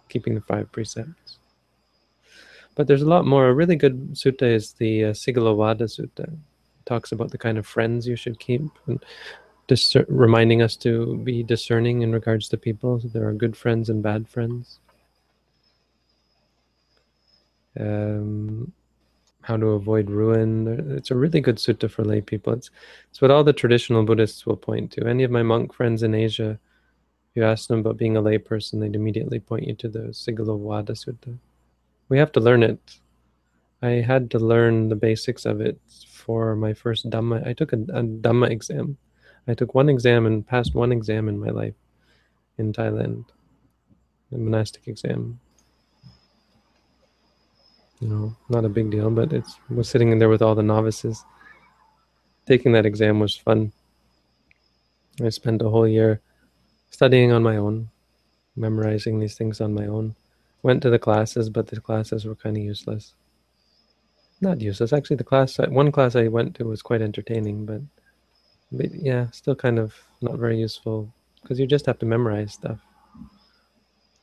[0.08, 1.38] keeping the five precepts.
[2.74, 3.48] But there's a lot more.
[3.48, 6.24] A really good sutta is the uh, Sigalovada Sutta.
[6.24, 9.02] It talks about the kind of friends you should keep and
[9.66, 13.00] discer- reminding us to be discerning in regards to people.
[13.00, 14.78] So there are good friends and bad friends.
[17.78, 18.72] Um,
[19.46, 20.66] how to avoid ruin.
[20.96, 22.52] It's a really good sutta for lay people.
[22.52, 22.68] It's,
[23.10, 25.06] it's what all the traditional Buddhists will point to.
[25.06, 26.58] Any of my monk friends in Asia,
[27.36, 30.92] you ask them about being a lay person, they'd immediately point you to the Sigalovada
[30.92, 31.38] Sutta.
[32.08, 32.80] We have to learn it.
[33.82, 35.78] I had to learn the basics of it
[36.08, 37.46] for my first Dhamma.
[37.46, 38.96] I took a, a Dhamma exam.
[39.46, 41.74] I took one exam and passed one exam in my life
[42.58, 43.26] in Thailand,
[44.32, 45.38] a monastic exam.
[48.00, 50.62] You know, not a big deal, but it's was sitting in there with all the
[50.62, 51.24] novices.
[52.46, 53.72] Taking that exam was fun.
[55.22, 56.20] I spent a whole year
[56.90, 57.88] studying on my own,
[58.54, 60.14] memorizing these things on my own.
[60.62, 63.14] Went to the classes, but the classes were kind of useless.
[64.40, 65.16] Not useless, actually.
[65.16, 67.80] The class, one class I went to was quite entertaining, but,
[68.70, 72.78] but yeah, still kind of not very useful because you just have to memorize stuff.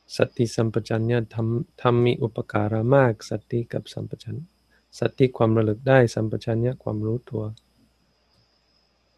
[0.06, 4.44] Sati sampajanya tham thammi upakara mag sati kap sampajanya.
[4.90, 7.44] Sati ความระลึกได้สัมปชัญญะความรู้ตัว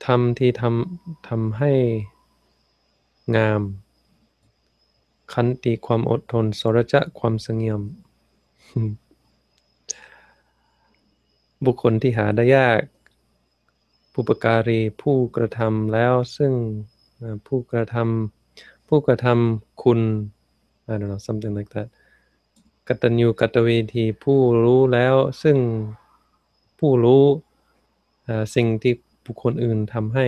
[0.05, 1.73] ทำที่ทำทำให้
[3.37, 3.63] งาม
[5.33, 7.83] ขันติความอดทนสรจะความสงบ
[11.65, 12.81] บุคคลที่หาได้ยาก
[14.13, 16.53] ผู้ประการีผู้กระทำแล้วซึ่ง
[17.47, 20.01] ผู้กระทำผู้กระทำคุณ
[20.92, 21.88] I don't know something like that
[22.88, 25.58] กตัญญูกตเวทีผู้รู้แล้วซึ่ง
[26.80, 27.24] ผู้รู้
[28.56, 28.94] สิ่งที่
[29.26, 30.28] บุคคลอื่นทำให้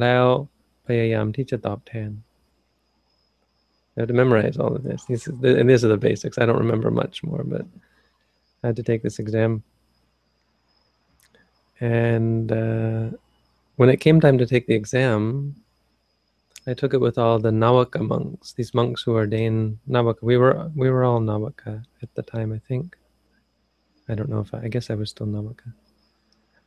[0.00, 0.24] แล้ว
[0.86, 2.10] พยายามที่จะตอบแทน
[3.96, 5.04] I have to memorize all of this.
[5.04, 6.38] These, and these are the basics.
[6.38, 7.64] I don't remember much more, but
[8.62, 9.62] I had to take this exam.
[11.80, 13.10] And uh,
[13.76, 15.54] when it came time to take the exam,
[16.69, 20.21] I took it with all the Nawaka monks, these monks who ordain Nawaka.
[20.21, 22.95] We were we were all Nawaka at the time, I think.
[24.07, 25.73] I don't know if I, I guess I was still Nawaka.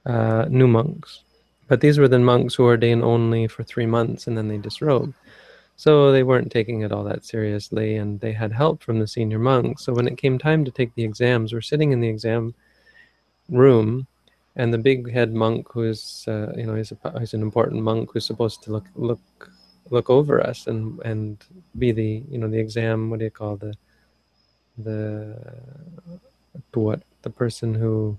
[0.04, 1.22] Uh, new monks.
[1.68, 5.14] But these were the monks who ordain only for three months and then they disrobe.
[5.76, 9.38] So they weren't taking it all that seriously and they had help from the senior
[9.38, 9.84] monks.
[9.84, 12.54] So when it came time to take the exams, we're sitting in the exam
[13.48, 14.06] room
[14.56, 18.10] and the big head monk who's uh, you know he's, a, he's an important monk
[18.12, 19.20] who's supposed to look look
[19.92, 21.44] look over us and and
[21.78, 23.72] be the you know the exam what do you call the
[24.78, 25.36] the
[26.74, 28.18] what the person who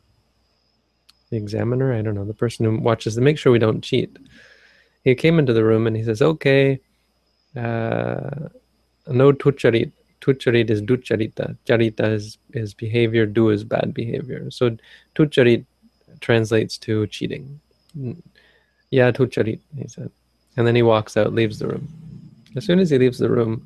[1.29, 4.17] the examiner i don't know the person who watches to make sure we don't cheat
[5.03, 6.79] he came into the room and he says okay
[7.57, 8.47] uh,
[9.07, 14.77] no tucharit tucharit is ducharita charita is is behavior do is bad behavior so
[15.15, 15.65] tucharit
[16.23, 17.59] translates to cheating.
[18.89, 20.11] Yeah, tucharit, he said.
[20.57, 21.87] And then he walks out, leaves the room.
[22.55, 23.65] As soon as he leaves the room,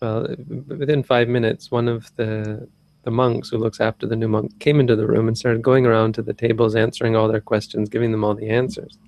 [0.00, 0.34] well,
[0.66, 2.68] within five minutes, one of the
[3.04, 5.84] the monks who looks after the new monk came into the room and started going
[5.84, 8.98] around to the tables, answering all their questions, giving them all the answers.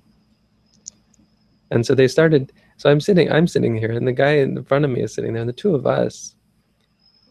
[1.71, 2.53] And so they started.
[2.77, 5.33] So I'm sitting, I'm sitting here, and the guy in front of me is sitting
[5.33, 6.35] there, and the two of us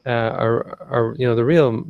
[0.04, 1.84] uh, are, are, you know, the real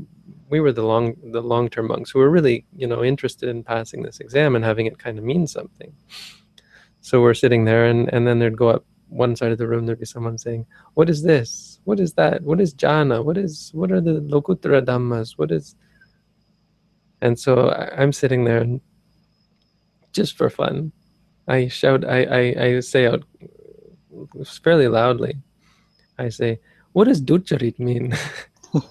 [0.49, 3.64] we were the long the long term monks who were really you know interested in
[3.64, 5.92] passing this exam and having it kind of mean something.
[7.07, 9.86] So we're sitting there, and and then there'd go up one side of the room.
[9.86, 11.78] There'd be someone saying, "What is this?
[11.84, 12.42] What is that?
[12.42, 13.24] What is jhana?
[13.24, 15.38] What is what are the lokuttara dhammas?
[15.38, 15.76] What is?"
[17.20, 18.80] And so I, I'm sitting there, and
[20.11, 20.90] just for fun,
[21.46, 22.04] I shout.
[22.04, 23.22] I I, I say out
[24.44, 25.38] fairly loudly.
[26.18, 26.59] I say,
[26.90, 28.16] "What does ducharit mean?"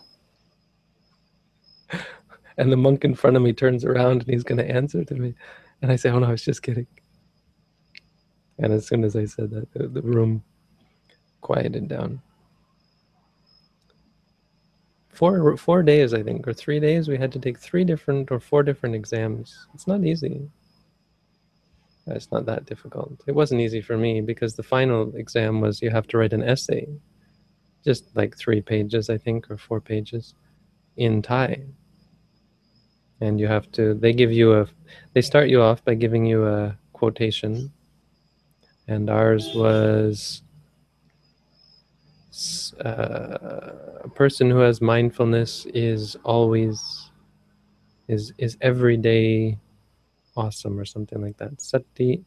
[2.58, 5.16] and the monk in front of me turns around and he's going to answer to
[5.16, 5.34] me
[5.82, 6.88] and i say oh no i was just kidding
[8.60, 10.44] and as soon as i said that the, room
[11.42, 12.20] quieted down.
[15.10, 18.40] Four four days i think or three days we had to take three different or
[18.40, 19.68] four different exams.
[19.74, 20.50] It's not easy.
[22.08, 23.14] It's not that difficult.
[23.28, 26.44] It wasn't easy for me because the final exam was you have to write an
[26.44, 26.88] essay.
[27.84, 30.34] Just like three pages i think or four pages
[30.98, 31.62] in thai.
[33.22, 34.68] And you have to they give you a
[35.14, 37.72] they start you off by giving you a quotation
[38.88, 40.42] and ours was
[42.84, 43.38] uh,
[44.04, 47.10] a person who has mindfulness is always
[48.08, 49.58] is is every day
[50.36, 52.24] awesome or something like that sati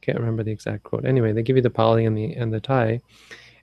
[0.00, 2.60] can't remember the exact quote anyway they give you the pali and the and the
[2.60, 3.00] thai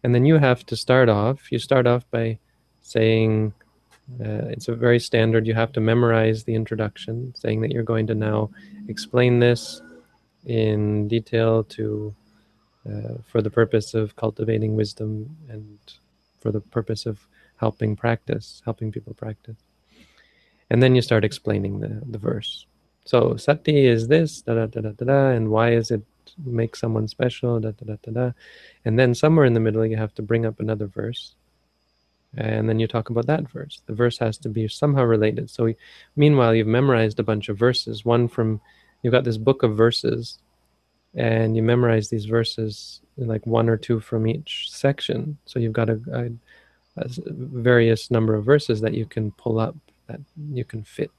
[0.03, 2.37] and then you have to start off you start off by
[2.81, 3.53] saying
[4.19, 5.47] uh, it's a very standard.
[5.47, 8.49] You have to memorize the introduction, saying that you're going to now
[8.87, 9.81] explain this
[10.45, 12.13] in detail to
[12.89, 15.77] uh, for the purpose of cultivating wisdom and
[16.39, 17.27] for the purpose of
[17.57, 19.57] helping practice, helping people practice.
[20.69, 22.65] And then you start explaining the, the verse.
[23.05, 26.03] So sati is this, da da da da da, and why is it
[26.45, 28.31] make someone special, da da da da da.
[28.85, 31.35] And then somewhere in the middle, you have to bring up another verse.
[32.37, 33.81] And then you talk about that verse.
[33.85, 35.49] The verse has to be somehow related.
[35.49, 35.73] So,
[36.15, 38.05] meanwhile, you've memorized a bunch of verses.
[38.05, 38.61] One from,
[39.03, 40.39] you've got this book of verses,
[41.15, 45.37] and you memorize these verses, like one or two from each section.
[45.45, 46.25] So, you've got a, a,
[46.97, 49.75] a various number of verses that you can pull up,
[50.07, 50.19] that
[50.51, 51.11] you can fit.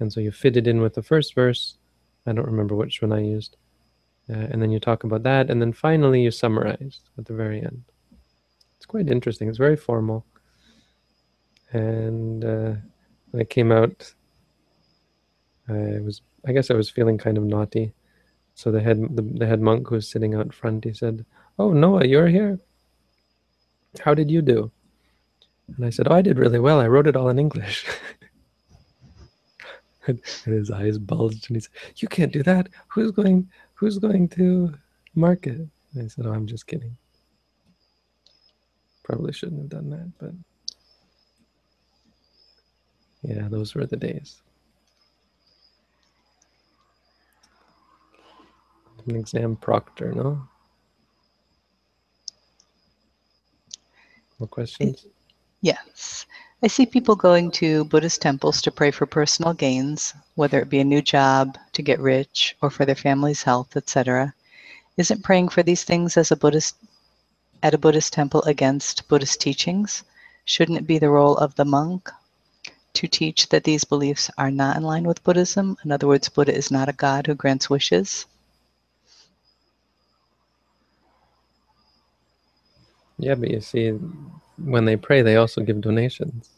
[0.00, 1.78] And so you fit it in with the first verse,
[2.26, 3.56] I don't remember which one I used.
[4.28, 7.60] Uh, and then you talk about that, and then finally you summarize at the very
[7.60, 7.82] end.
[8.76, 9.48] It's quite interesting.
[9.48, 10.26] It's very formal.
[11.72, 12.72] And uh,
[13.30, 14.12] when it came out,
[15.68, 17.92] I was, I guess I was feeling kind of naughty.
[18.56, 21.26] So the head, the, the head monk who was sitting out front, he said,
[21.58, 22.58] "Oh Noah, you're here.
[24.00, 24.72] How did you do?"
[25.76, 26.80] And I said, "Oh, I did really well.
[26.80, 27.84] I wrote it all in English."
[30.06, 34.28] and his eyes bulged and he said you can't do that who's going who's going
[34.28, 34.72] to
[35.14, 36.96] mark it and i said oh i'm just kidding
[39.02, 40.32] probably shouldn't have done that but
[43.22, 44.42] yeah those were the days
[49.06, 50.42] an exam proctor no
[54.38, 55.06] more questions
[55.60, 56.26] yes
[56.62, 60.80] I see people going to Buddhist temples to pray for personal gains, whether it be
[60.80, 64.34] a new job, to get rich, or for their family's health, etc.
[64.96, 66.76] Isn't praying for these things as a Buddhist
[67.62, 70.02] at a Buddhist temple against Buddhist teachings?
[70.46, 72.10] Shouldn't it be the role of the monk
[72.94, 75.76] to teach that these beliefs are not in line with Buddhism?
[75.84, 78.24] In other words, Buddha is not a god who grants wishes?
[83.18, 83.90] Yeah, but you see,
[84.58, 86.50] when they pray, they also give donations.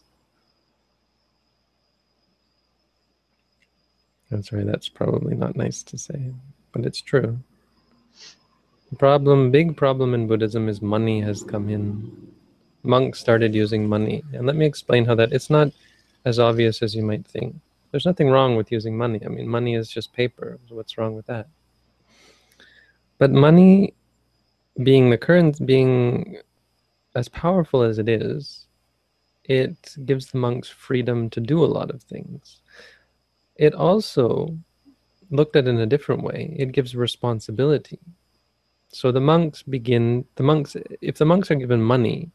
[4.31, 6.33] I'm sorry, that's probably not nice to say,
[6.73, 7.39] but it's true.
[8.91, 12.33] The problem, big problem in Buddhism is money has come in.
[12.83, 14.23] Monks started using money.
[14.33, 15.73] And let me explain how that, it's not
[16.25, 17.55] as obvious as you might think.
[17.91, 19.21] There's nothing wrong with using money.
[19.25, 20.59] I mean, money is just paper.
[20.69, 21.49] What's wrong with that?
[23.19, 23.95] But money
[24.83, 26.39] being the current, being
[27.19, 28.67] as powerful as it is,
[29.45, 32.61] it gives the monks freedom to do a lot of things.
[33.57, 34.57] It also,
[35.31, 37.99] looked at in a different way, it gives responsibility.
[38.91, 42.31] So the monks begin, the monks, if the monks are given money,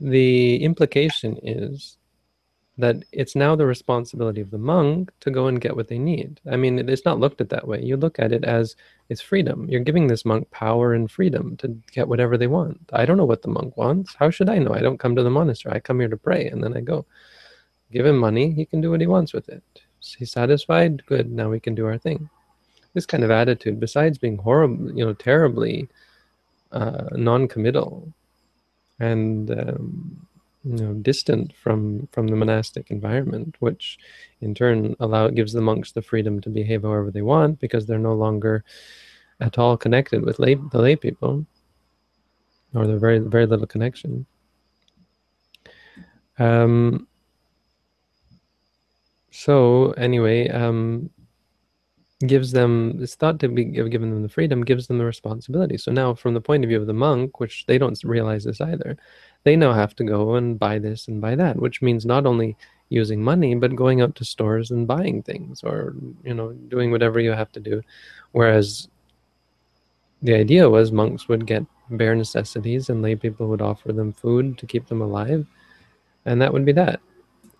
[0.00, 1.96] the implication is
[2.80, 6.40] that it's now the responsibility of the monk to go and get what they need.
[6.50, 7.82] I mean, it's not looked at that way.
[7.82, 8.76] You look at it as
[9.08, 9.68] it's freedom.
[9.68, 12.80] You're giving this monk power and freedom to get whatever they want.
[12.92, 14.14] I don't know what the monk wants.
[14.14, 14.74] How should I know?
[14.74, 15.74] I don't come to the monastery.
[15.74, 17.06] I come here to pray and then I go.
[17.92, 18.52] Give him money.
[18.52, 19.62] He can do what he wants with it.
[20.02, 21.04] Is he satisfied?
[21.06, 21.30] Good.
[21.30, 22.30] Now we can do our thing.
[22.94, 25.88] This kind of attitude, besides being horrible, you know, terribly
[26.72, 28.12] uh, non-committal
[29.00, 30.26] and um,
[30.64, 33.98] you know distant from from the monastic environment which
[34.40, 37.98] in turn allow gives the monks the freedom to behave however they want because they're
[37.98, 38.62] no longer
[39.40, 41.46] at all connected with lay, the lay people
[42.74, 44.26] or the very very little connection.
[46.38, 47.06] Um
[49.30, 51.08] so anyway um
[52.26, 55.78] gives them it's thought to be given them the freedom gives them the responsibility.
[55.78, 58.60] So now from the point of view of the monk which they don't realize this
[58.60, 58.96] either
[59.44, 62.56] they now have to go and buy this and buy that which means not only
[62.90, 67.20] using money but going out to stores and buying things or you know doing whatever
[67.20, 67.80] you have to do.
[68.32, 68.88] Whereas
[70.22, 74.58] the idea was monks would get bare necessities and lay people would offer them food
[74.58, 75.46] to keep them alive
[76.26, 77.00] and that would be that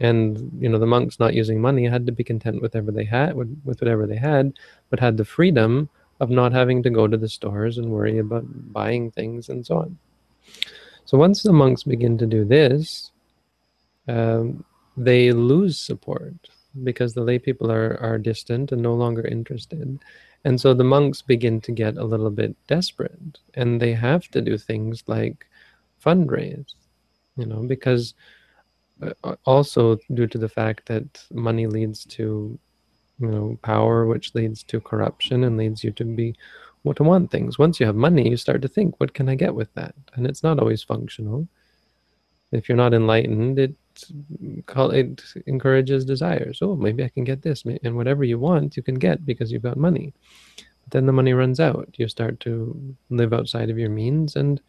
[0.00, 3.04] and you know the monks not using money had to be content with whatever they
[3.04, 4.52] had with, whatever they had
[4.88, 5.88] but had the freedom
[6.20, 9.78] of not having to go to the stores and worry about buying things and so
[9.78, 9.98] on.
[11.06, 13.10] So once the monks begin to do this
[14.08, 14.64] um,
[14.96, 16.34] they lose support
[16.82, 19.98] because the lay people are, are distant and no longer interested.
[20.44, 24.40] And so the monks begin to get a little bit desperate and they have to
[24.40, 25.46] do things like
[26.02, 26.74] fundraise
[27.36, 28.14] you know because
[29.02, 32.58] Uh, also due to the fact that money leads to
[33.18, 36.34] you know power which leads to corruption and leads you to be
[36.82, 37.58] what to want things.
[37.58, 39.94] Once you have money you start to think what can i get with that?
[40.14, 41.48] And it's not always functional.
[42.52, 46.58] If you're not enlightened it it encourages desires.
[46.60, 47.64] Oh maybe i can get this.
[47.64, 50.12] And whatever you want you can get because you've got money.
[50.56, 51.88] But then the money runs out.
[51.96, 54.60] You start to live outside of your means and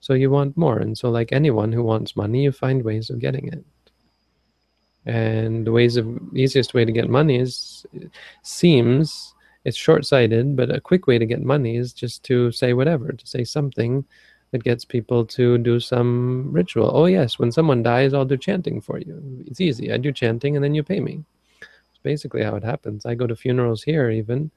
[0.00, 0.78] so you want more.
[0.78, 3.64] And so like anyone who wants money, you find ways of getting it.
[5.06, 7.86] And the ways of easiest way to get money is
[8.42, 9.34] seems
[9.64, 13.26] it's short-sighted but a quick way to get money is just to say whatever to
[13.26, 14.04] say something
[14.50, 16.90] that gets people to do some ritual.
[16.94, 19.44] Oh yes when someone dies i'll do chanting for you.
[19.46, 19.92] It's easy.
[19.92, 21.24] I do chanting and then you pay me.
[21.60, 23.06] It's basically how it happens.
[23.06, 24.50] I go to funerals here even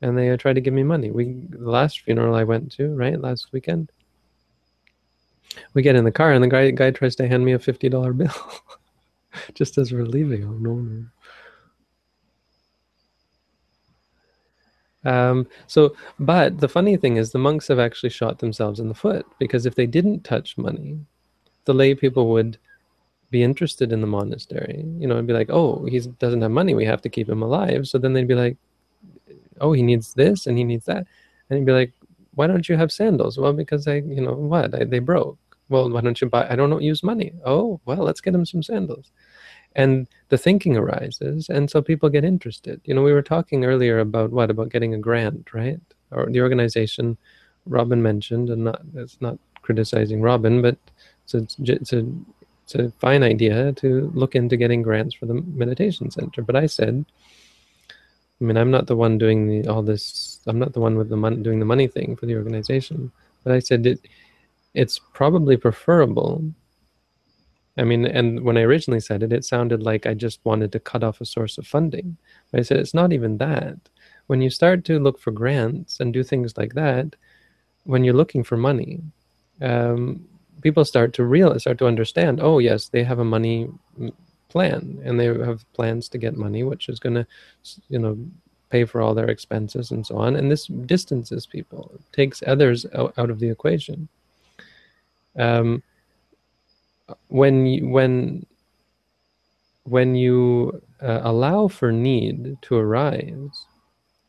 [0.00, 1.12] and they try to give me money.
[1.12, 3.92] We the last funeral i went to right last weekend
[5.74, 8.16] we get in the car and the guy guy tries to hand me a $50
[8.16, 8.30] bill
[9.54, 11.04] just as we're leaving oh no no
[15.04, 18.94] Um, so, but the funny thing is, the monks have actually shot themselves in the
[18.94, 20.98] foot because if they didn't touch money,
[21.64, 22.58] the lay people would
[23.30, 24.84] be interested in the monastery.
[24.98, 27.42] You know, and be like, oh, he doesn't have money, we have to keep him
[27.42, 27.88] alive.
[27.88, 28.56] So then they'd be like,
[29.60, 31.06] oh, he needs this and he needs that,
[31.48, 31.92] and he'd be like,
[32.34, 33.38] why don't you have sandals?
[33.38, 35.38] Well, because I, you know, what I, they broke.
[35.68, 36.46] Well, why don't you buy?
[36.48, 37.32] I don't use money.
[37.44, 39.10] Oh, well, let's get him some sandals
[39.74, 44.00] and the thinking arises and so people get interested you know we were talking earlier
[44.00, 45.80] about what about getting a grant right
[46.10, 47.16] or the organization
[47.66, 50.76] robin mentioned and not it's not criticizing robin but
[51.24, 52.06] it's a, it's a
[52.64, 56.66] it's a fine idea to look into getting grants for the meditation center but i
[56.66, 57.04] said
[58.40, 61.08] i mean i'm not the one doing the, all this i'm not the one with
[61.08, 63.10] the money doing the money thing for the organization
[63.44, 64.00] but i said it
[64.74, 66.42] it's probably preferable
[67.78, 70.80] I mean, and when I originally said it, it sounded like I just wanted to
[70.80, 72.16] cut off a source of funding.
[72.50, 73.78] But I said it's not even that.
[74.26, 77.16] When you start to look for grants and do things like that,
[77.84, 79.00] when you're looking for money,
[79.62, 80.26] um,
[80.60, 82.40] people start to realize, start to understand.
[82.42, 83.68] Oh, yes, they have a money
[84.48, 87.26] plan, and they have plans to get money, which is going to,
[87.88, 88.18] you know,
[88.72, 90.34] pay for all their expenses and so on.
[90.34, 94.08] And this distances people, takes others out, of the equation.
[95.38, 95.82] Um,
[97.28, 98.46] when you, when
[99.84, 103.66] when you uh, allow for need to arise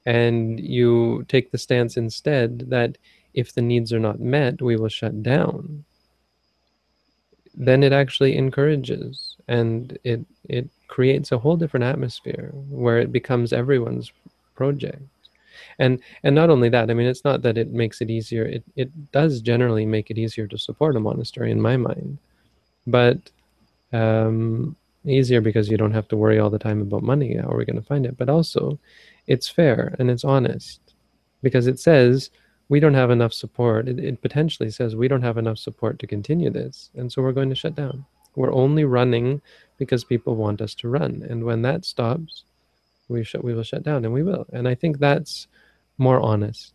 [0.05, 2.97] and you take the stance instead that
[3.33, 5.85] if the needs are not met we will shut down
[7.53, 13.53] then it actually encourages and it it creates a whole different atmosphere where it becomes
[13.53, 14.11] everyone's
[14.55, 15.01] project
[15.79, 18.63] and and not only that i mean it's not that it makes it easier it,
[18.75, 22.17] it does generally make it easier to support a monastery in my mind
[22.87, 23.17] but
[23.93, 24.75] um,
[25.05, 27.37] easier because you don't have to worry all the time about money.
[27.37, 28.17] How are we going to find it?
[28.17, 28.79] But also,
[29.27, 30.79] it's fair and it's honest
[31.41, 32.29] because it says
[32.69, 33.87] we don't have enough support.
[33.87, 37.33] It, it potentially says we don't have enough support to continue this, and so we're
[37.33, 38.05] going to shut down.
[38.35, 39.41] We're only running
[39.77, 42.45] because people want us to run, and when that stops,
[43.09, 44.45] we sh- we will shut down, and we will.
[44.53, 45.47] And I think that's
[45.97, 46.73] more honest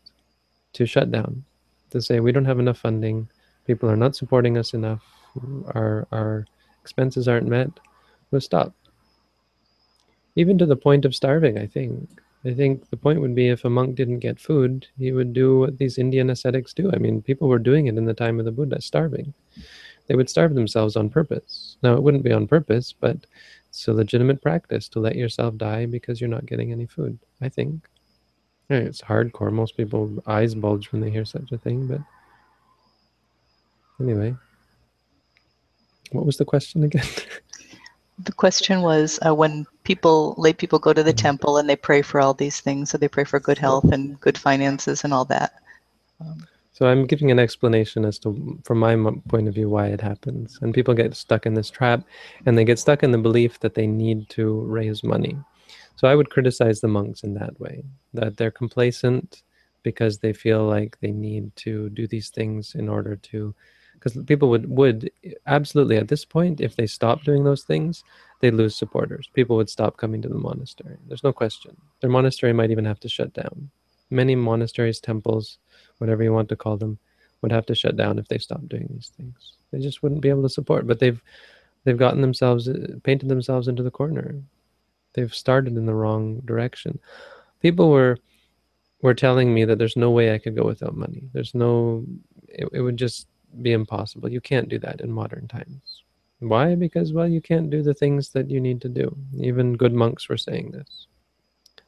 [0.74, 1.45] to shut down,
[1.91, 3.29] to say we don't have enough funding,
[3.66, 5.03] people are not supporting us enough,
[5.74, 6.47] our our
[6.83, 7.70] expenses aren't met,
[8.31, 8.72] we'll stop.
[10.37, 12.09] Even to the point of starving, I think.
[12.45, 15.59] I think the point would be if a monk didn't get food, he would do
[15.59, 16.91] what these Indian ascetics do.
[16.93, 19.35] I mean, people were doing it in the time of the Buddha, starving.
[20.07, 21.76] They would starve themselves on purpose.
[21.83, 23.26] Now, it wouldn't be on purpose, but
[23.79, 27.49] it's a legitimate practice to let yourself die because you're not getting any food, I
[27.49, 27.87] think.
[28.68, 29.53] It's hardcore.
[29.53, 32.01] Most people eyes bulge when they hear such a thing, but
[34.01, 34.35] anyway.
[36.11, 37.07] What was the question again?
[38.18, 41.18] the question was uh, when people lay people go to the mm-hmm.
[41.18, 44.20] temple and they pray for all these things so they pray for good health and
[44.20, 45.53] good finances and all that
[46.20, 46.45] um,
[46.79, 48.95] so i'm giving an explanation as to from my
[49.29, 50.61] point of view why it happens.
[50.62, 52.05] And people get stuck in this trap
[52.47, 55.37] and they get stuck in the belief that they need to raise money.
[55.97, 57.83] So i would criticize the monks in that way
[58.14, 59.43] that they're complacent
[59.83, 63.53] because they feel like they need to do these things in order to
[63.95, 65.11] because people would would
[65.49, 68.05] absolutely at this point if they stop doing those things
[68.41, 69.29] they lose supporters.
[69.35, 70.97] People would stop coming to the monastery.
[71.09, 71.76] There's no question.
[72.01, 73.68] Their monastery might even have to shut down
[74.11, 75.59] many monasteries temples
[75.98, 76.98] whatever you want to call them
[77.42, 80.28] would have to shut down if they stopped doing these things they just wouldn't be
[80.28, 81.22] able to support but they've
[81.84, 84.34] they've gotten themselves uh, painted themselves into the corner
[85.12, 86.98] they've started in the wrong direction
[87.61, 88.18] people were
[89.02, 91.22] were telling me that there's no way I could go without money.
[91.32, 92.04] There's no,
[92.48, 93.28] it, it would just
[93.62, 94.30] be impossible.
[94.30, 96.02] You can't do that in modern times.
[96.40, 96.74] Why?
[96.74, 99.16] Because, well, you can't do the things that you need to do.
[99.40, 101.06] Even good monks were saying this.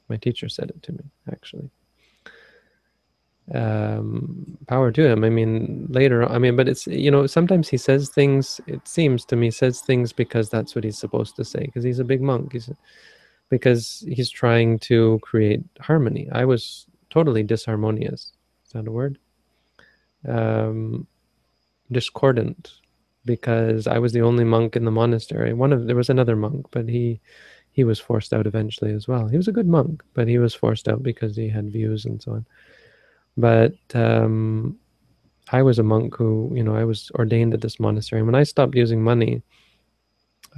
[0.09, 1.71] My teacher said it to me, actually.
[3.53, 5.25] Um, power to him.
[5.25, 9.25] I mean, later, I mean, but it's, you know, sometimes he says things, it seems
[9.25, 12.23] to me, says things because that's what he's supposed to say, because he's a big
[12.23, 12.53] monk.
[12.53, 12.71] He's,
[13.49, 16.29] because he's trying to create harmony.
[16.31, 18.33] I was totally disharmonious.
[18.65, 19.19] Is that a word?
[20.29, 21.07] Um,
[21.91, 22.75] discordant
[23.25, 25.53] because I was the only monk in the monastery.
[25.53, 27.21] One of there was another monk, but he
[27.73, 29.29] he was forced out eventually as well.
[29.29, 32.23] He was a good monk, but he was forced out because he had views and
[32.23, 32.47] so on.
[33.37, 34.79] But um,
[35.53, 38.21] I was a monk who, you know, I was ordained at this monastery.
[38.21, 39.43] And when I stopped using money,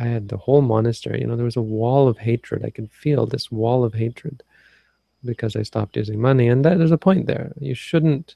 [0.00, 2.64] I had the whole monastery, you know, there was a wall of hatred.
[2.64, 4.42] I could feel this wall of hatred
[5.24, 6.48] because I stopped using money.
[6.48, 7.52] And that, there's a point there.
[7.60, 8.34] You shouldn't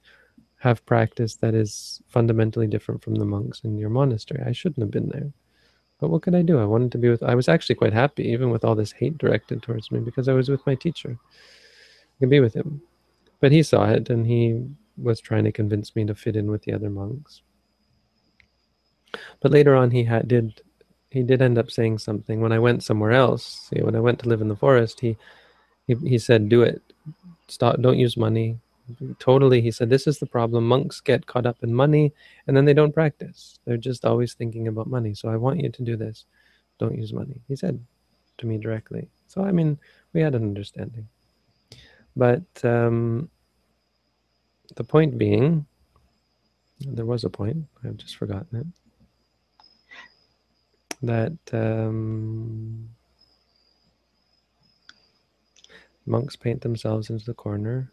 [0.58, 4.42] have practice that is fundamentally different from the monks in your monastery.
[4.46, 5.32] I shouldn't have been there.
[5.98, 6.58] But what could I do?
[6.58, 9.16] I wanted to be with, I was actually quite happy, even with all this hate
[9.18, 11.18] directed towards me, because I was with my teacher.
[11.18, 12.82] I could be with him.
[13.40, 14.64] But he saw it and he
[14.96, 17.42] was trying to convince me to fit in with the other monks.
[19.40, 20.62] But later on, he had, did
[21.10, 23.70] he did end up saying something when I went somewhere else.
[23.70, 25.16] See, when I went to live in the forest, he
[25.86, 26.82] he, he said, "Do it.
[27.48, 27.80] Stop.
[27.80, 28.58] Don't use money
[29.18, 32.12] totally he said this is the problem monks get caught up in money
[32.46, 35.68] and then they don't practice they're just always thinking about money so i want you
[35.68, 36.24] to do this
[36.78, 37.78] don't use money he said
[38.38, 39.78] to me directly so i mean
[40.12, 41.06] we had an understanding
[42.16, 43.28] but um,
[44.76, 45.66] the point being
[46.80, 48.66] there was a point i've just forgotten it
[51.02, 52.88] that um,
[56.06, 57.90] monks paint themselves into the corner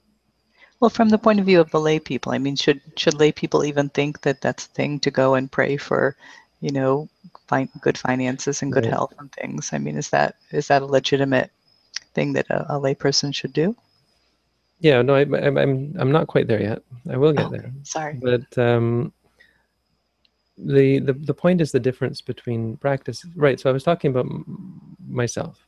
[0.83, 3.31] well, from the point of view of the lay people, I mean, should should lay
[3.31, 6.17] people even think that that's a thing to go and pray for,
[6.59, 7.07] you know,
[7.47, 8.91] find good finances and good right.
[8.91, 9.71] health and things?
[9.71, 11.51] I mean, is that is that a legitimate
[12.13, 13.77] thing that a, a lay person should do?
[14.83, 16.83] Yeah, no, I, am I'm I'm not quite there yet.
[17.09, 17.71] I will get there.
[17.83, 19.11] Sorry, but um,
[20.57, 23.25] the the the point is the difference between practice.
[23.35, 23.59] Right.
[23.59, 24.27] So I was talking about
[25.09, 25.65] myself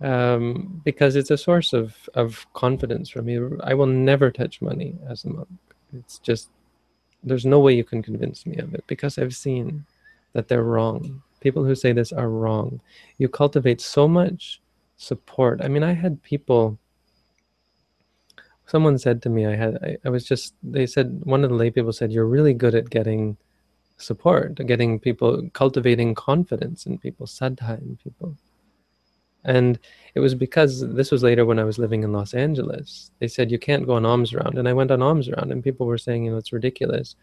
[0.00, 3.38] um, because it's a source of, of confidence for me.
[3.62, 5.48] I will never touch money as a monk.
[5.96, 6.50] It's just,
[7.22, 9.84] there's no way you can convince me of it because I've seen
[10.32, 11.22] that they're wrong.
[11.40, 12.80] People who say this are wrong.
[13.18, 14.60] You cultivate so much
[14.96, 15.60] support.
[15.62, 16.78] I mean, I had people,
[18.66, 21.56] someone said to me, I had, I, I was just, they said, one of the
[21.56, 23.36] lay people said, you're really good at getting
[23.96, 28.36] support, getting people, cultivating confidence in people, saddha in people.
[29.44, 29.78] And
[30.14, 33.10] it was because this was later when I was living in Los Angeles.
[33.18, 34.56] They said, you can't go on alms round.
[34.56, 37.14] And I went on alms round and people were saying, you know, it's ridiculous.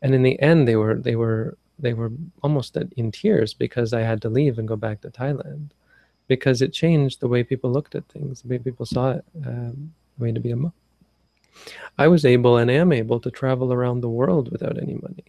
[0.00, 2.10] And in the end, they were, they were, they were
[2.42, 5.70] almost in tears because I had to leave and go back to Thailand
[6.28, 9.92] because it changed the way people looked at things, the way people saw it, um,
[10.16, 10.74] the way to be a monk.
[11.98, 15.24] I was able and am able to travel around the world without any money.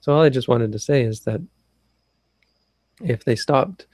[0.00, 1.40] So all I just wanted to say is that
[3.02, 3.86] if they stopped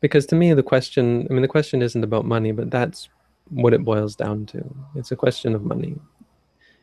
[0.00, 3.10] because to me the question i mean the question isn't about money but that's
[3.50, 4.74] what it boils down to.
[4.94, 5.96] It's a question of money.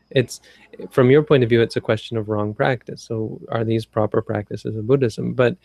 [0.10, 0.42] It's
[0.92, 3.02] from your point of view it's a question of wrong practice.
[3.04, 5.34] So are these proper practices of buddhism?
[5.34, 5.58] But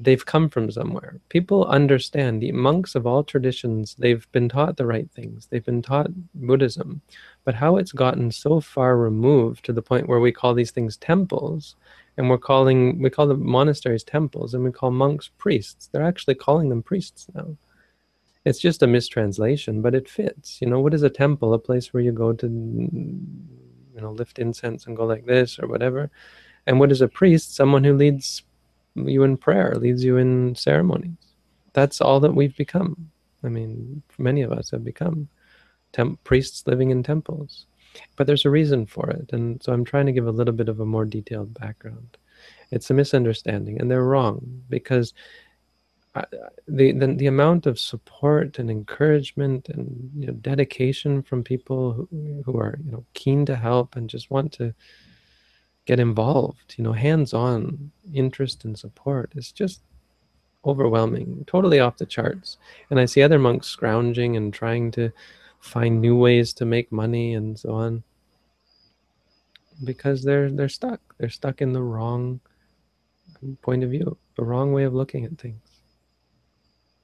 [0.00, 1.20] they've come from somewhere.
[1.28, 5.46] People understand the monks of all traditions they've been taught the right things.
[5.46, 7.00] They've been taught buddhism.
[7.44, 10.96] But how it's gotten so far removed to the point where we call these things
[10.96, 11.76] temples
[12.16, 15.88] and we're calling we call the monasteries temples and we call monks priests.
[15.92, 17.56] They're actually calling them priests now.
[18.44, 20.60] It's just a mistranslation but it fits.
[20.60, 21.54] You know what is a temple?
[21.54, 25.68] A place where you go to you know lift incense and go like this or
[25.68, 26.10] whatever.
[26.66, 27.54] And what is a priest?
[27.54, 28.42] Someone who leads
[28.94, 31.16] you in prayer leads you in ceremonies
[31.72, 33.10] that's all that we've become
[33.42, 35.28] i mean many of us have become
[35.92, 37.66] temp- priests living in temples
[38.16, 39.32] but there's a reason for it.
[39.32, 42.16] And so I'm trying to give a little bit of a more detailed background.
[42.70, 45.14] It's a misunderstanding, and they're wrong because
[46.68, 52.42] the, the, the amount of support and encouragement and you know, dedication from people who,
[52.44, 54.72] who are you know keen to help and just want to
[55.86, 59.82] get involved, you know, hands-on interest and support is just
[60.64, 62.56] overwhelming, totally off the charts.
[62.90, 65.10] And I see other monks scrounging and trying to
[65.60, 68.02] find new ways to make money and so on.
[69.82, 71.00] Because they're they're stuck.
[71.18, 72.40] They're stuck in the wrong
[73.60, 75.60] point of view the wrong way of looking at things.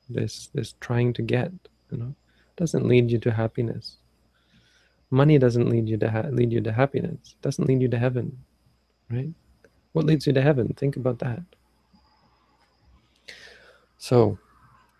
[0.08, 1.52] This this trying to get
[1.90, 2.14] you know
[2.56, 3.96] doesn't lead you to happiness.
[5.10, 7.34] Money doesn't lead you to ha- lead you to happiness.
[7.34, 8.38] It doesn't lead you to heaven
[9.10, 9.32] right
[9.92, 11.42] what leads you to heaven think about that
[13.98, 14.38] so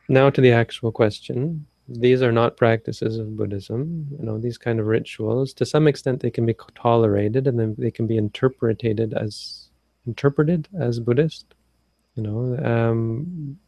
[0.08, 4.06] now to the actual question these are not practices of Buddhism.
[4.12, 7.74] You know, these kind of rituals, to some extent, they can be tolerated and then
[7.78, 9.68] they can be interpreted as
[10.06, 11.46] interpreted as Buddhist.
[12.14, 13.58] You know, um,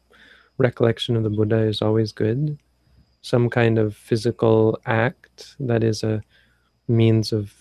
[0.56, 2.58] recollection of the Buddha is always good.
[3.22, 6.22] Some kind of physical act that is a
[6.86, 7.52] means of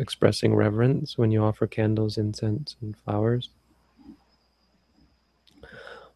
[0.00, 3.50] expressing reverence when you offer candles, incense, and flowers.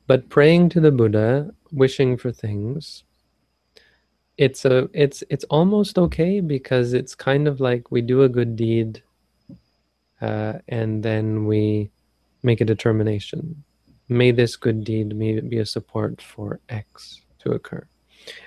[0.06, 3.04] But praying to the Buddha, wishing for things,
[4.36, 8.56] it's a it's it's almost okay because it's kind of like we do a good
[8.56, 9.02] deed
[10.20, 11.90] uh, and then we
[12.42, 13.62] make a determination
[14.08, 17.86] may this good deed be a support for x to occur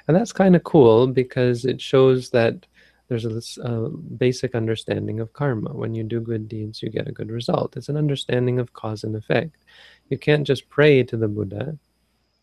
[0.07, 2.65] and that's kind of cool because it shows that
[3.07, 7.31] there's a, basic understanding of karma when you do good deeds you get a good
[7.31, 9.55] result it's an understanding of cause and effect
[10.09, 11.77] you can't just pray to the buddha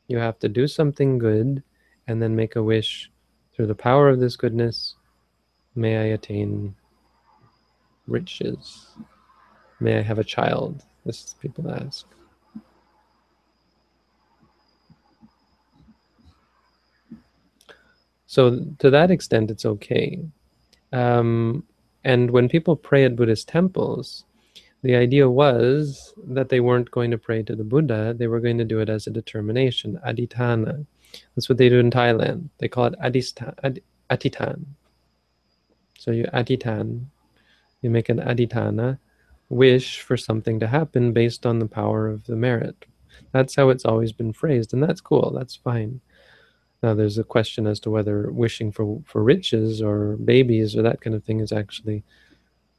[0.08, 1.62] you have to do something good
[2.06, 3.10] and then make a wish
[3.54, 4.94] through the power of this goodness,
[5.74, 6.74] may I attain
[8.06, 8.88] riches.
[9.80, 10.82] May I have a child?
[11.06, 12.06] This is people ask.
[18.26, 20.24] So to that extent, it's okay.
[20.94, 21.64] Um,
[22.04, 24.24] and when people pray at Buddhist temples,
[24.82, 28.58] the idea was that they weren't going to pray to the Buddha, they were going
[28.58, 30.86] to do it as a determination, aditana.
[31.34, 32.50] That's what they do in Thailand.
[32.58, 33.80] They call it adistan, ad,
[34.10, 34.64] atitan.
[35.98, 37.06] So you atitan,
[37.82, 38.98] you make an aditana,
[39.48, 42.84] wish for something to happen based on the power of the merit.
[43.32, 45.32] That's how it's always been phrased, and that's cool.
[45.34, 46.00] That's fine.
[46.84, 51.00] Now there's a question as to whether wishing for for riches or babies or that
[51.00, 52.04] kind of thing is actually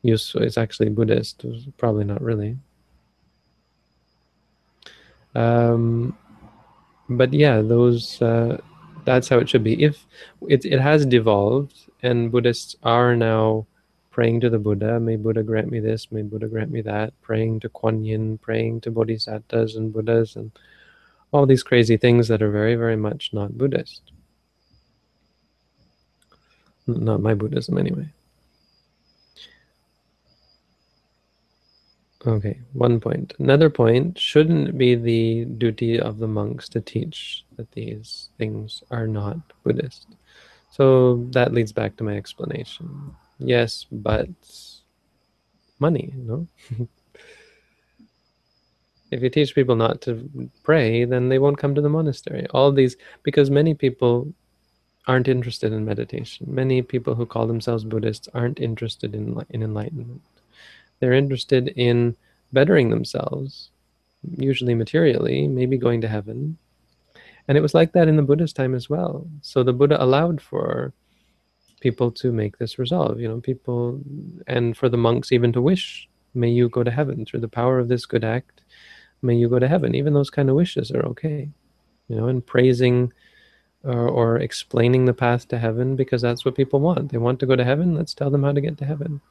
[0.03, 0.43] useful.
[0.43, 1.43] It's actually Buddhist.
[1.77, 2.55] Probably not really.
[5.33, 6.15] Um,
[7.09, 8.61] but yeah, those uh,
[9.05, 9.83] that's how it should be.
[9.83, 10.05] If
[10.47, 13.65] it it has devolved, and Buddhists are now
[14.11, 17.61] praying to the Buddha, may Buddha grant me this, may Buddha grant me that, praying
[17.61, 20.51] to Kuan Yin, praying to Bodhisattvas and Buddhas, and
[21.32, 24.11] all these crazy things that are very, very much not Buddhist.
[26.88, 28.07] Not my Buddhism, anyway.
[32.28, 33.34] Okay, one point.
[33.38, 38.84] Another point, shouldn't it be the duty of the monks to teach that these things
[38.89, 40.07] are not Buddhist.
[40.71, 43.15] So that leads back to my explanation.
[43.38, 44.30] Yes, but
[45.80, 46.47] money, no?
[49.16, 50.30] if you teach people not to
[50.63, 52.45] pray, then they won't come to the monastery.
[52.51, 54.34] All these, because many people
[55.07, 56.47] aren't interested in meditation.
[56.49, 60.22] Many people who call themselves Buddhists aren't interested in, in enlightenment.
[60.99, 62.16] They're interested in
[62.51, 63.70] bettering themselves,
[64.38, 66.57] usually materially, maybe going to heaven.
[67.47, 69.28] And it was like that in the Buddha's time as well.
[69.41, 70.93] So the Buddha allowed for
[71.80, 74.01] people to make this resolve, you know, people,
[74.47, 77.80] and for the monks even to wish, may you go to heaven through the power
[77.80, 78.61] of this good act,
[79.22, 79.95] may you go to heaven.
[79.95, 81.49] Even those kind of wishes are okay,
[82.07, 83.11] you know, and praising
[83.84, 87.11] or, or explaining the path to heaven because that's what people want.
[87.11, 87.95] They want to go to heaven.
[87.95, 89.22] Let's tell them how to get to heaven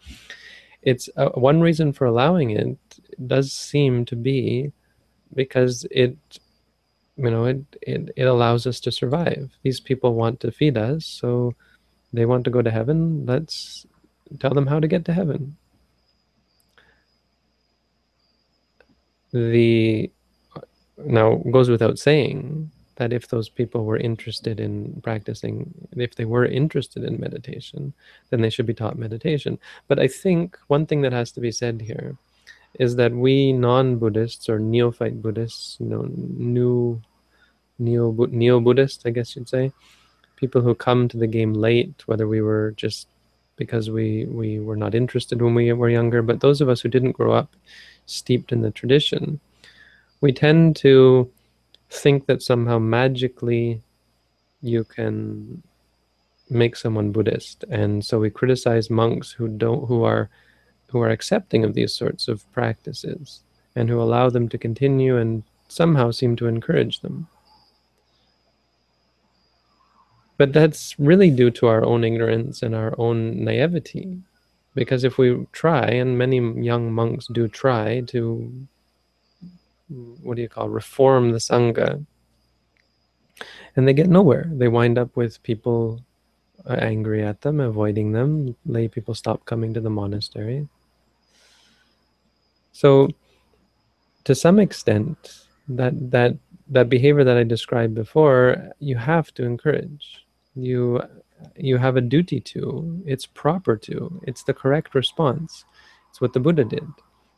[0.85, 2.79] it's uh, one reason for allowing it
[3.27, 4.73] does seem to be
[5.35, 6.17] because it
[7.17, 11.05] you know it, it it allows us to survive these people want to feed us
[11.07, 11.55] so
[12.13, 13.87] they want to go to heaven let's
[14.39, 15.57] tell them how to get to heaven
[19.35, 20.11] the
[20.97, 26.47] now goes without saying that if those people were interested in practicing, if they were
[26.47, 27.93] interested in meditation,
[28.31, 29.59] then they should be taught meditation.
[29.89, 32.17] But I think one thing that has to be said here
[32.79, 37.03] is that we non-Buddhists or neophyte Buddhists, you know, new
[37.81, 39.73] neo neo Buddhists, I guess you'd say,
[40.37, 43.09] people who come to the game late, whether we were just
[43.57, 46.89] because we we were not interested when we were younger, but those of us who
[46.89, 47.57] didn't grow up
[48.07, 49.41] steeped in the tradition,
[50.21, 51.31] we tend to
[51.91, 53.81] think that somehow magically
[54.63, 55.63] you can
[56.51, 57.65] make someone Buddhist.
[57.71, 60.29] And so we criticize monks who don't who are
[60.89, 63.41] who are accepting of these sorts of practices
[63.77, 67.27] and who allow them to continue and somehow seem to encourage them.
[70.37, 74.19] But that's really due to our own ignorance and our own naivety.
[74.75, 78.67] Because if we try, and many young monks do try to
[80.23, 82.05] what do you call reform the sangha
[83.77, 84.49] and they get nowhere.
[84.51, 86.01] They wind up with people
[86.67, 88.57] uh, angry at them avoiding them.
[88.67, 90.69] Lay people stop coming to the monastery.
[92.73, 93.09] So
[94.25, 96.37] to some extent that that
[96.69, 100.25] that behavior that i described before you have to encourage.
[100.55, 101.03] You
[101.57, 105.65] you have a duty to it's proper to it's the correct response
[106.11, 106.87] it's what the buddha did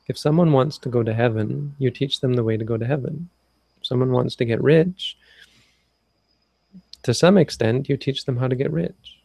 [0.08, 2.86] if someone wants to go to heaven, you teach them the way to go to
[2.86, 3.28] heaven.
[3.78, 5.18] If someone wants to get rich,
[7.02, 9.20] to some extent, you teach them how to get rich.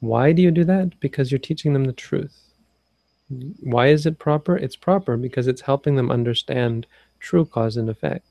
[0.00, 0.98] Why do you do that?
[1.00, 2.36] Because you're teaching them the truth.
[3.60, 4.56] Why is it proper?
[4.56, 6.86] It's proper because it's helping them understand
[7.18, 8.26] true cause and effect.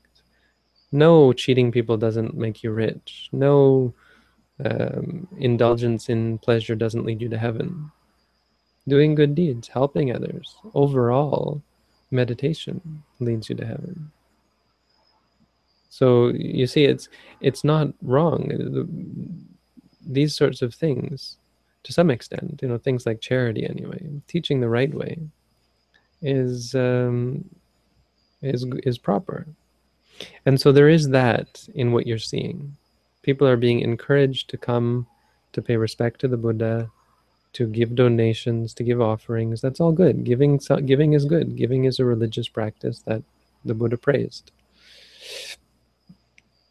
[0.92, 3.28] No, cheating people doesn't make you rich.
[3.32, 3.94] No,
[4.64, 7.90] um, indulgence in pleasure doesn't lead you to heaven.
[8.88, 11.62] Doing good deeds, helping others, overall,
[12.10, 14.10] meditation leads you to heaven.
[15.88, 17.08] So you see, it's
[17.40, 18.50] it's not wrong.
[20.06, 21.38] These sorts of things,
[21.82, 25.18] to some extent, you know, things like charity, anyway, teaching the right way,
[26.22, 27.44] is um,
[28.42, 29.46] is is proper.
[30.44, 32.76] And so there is that in what you're seeing.
[33.26, 35.08] People are being encouraged to come
[35.52, 36.88] to pay respect to the Buddha,
[37.54, 39.60] to give donations, to give offerings.
[39.60, 40.22] That's all good.
[40.22, 41.56] Giving giving is good.
[41.56, 43.24] Giving is a religious practice that
[43.64, 44.52] the Buddha praised.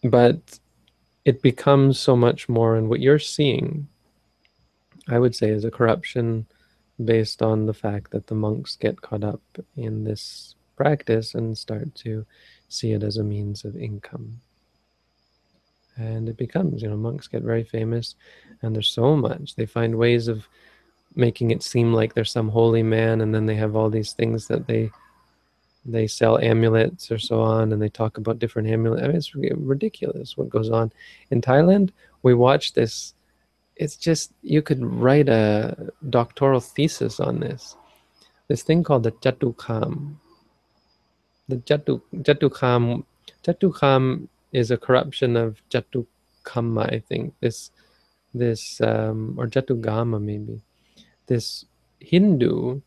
[0.01, 0.59] But
[1.25, 3.89] it becomes so much more, and what you're seeing,
[5.09, 6.45] I would say, is a corruption
[7.03, 9.41] based on the fact that the monks get caught up
[9.75, 12.25] in this practice and start to
[12.69, 14.39] see it as a means of income.
[15.97, 18.15] And it becomes, you know, monks get very famous
[18.61, 19.55] and there's so much.
[19.55, 20.47] They find ways of
[21.15, 24.47] making it seem like there's some holy man and then they have all these things
[24.47, 24.91] that they
[25.85, 29.03] they sell amulets or so on and they talk about different amulets.
[29.03, 30.91] I mean, it's ridiculous what goes on.
[31.29, 31.91] In Thailand,
[32.23, 33.13] we watch this.
[33.75, 37.75] It's just, you could write a doctoral thesis on this.
[38.47, 40.15] This thing called the Chatukam,
[41.47, 43.03] the Jatu Jatukam
[43.43, 47.33] Jatukam is a corruption of Jatukama, I think.
[47.41, 47.71] This
[48.33, 50.61] this um, or Jatugama maybe.
[51.27, 51.65] This
[51.99, 52.81] Hindu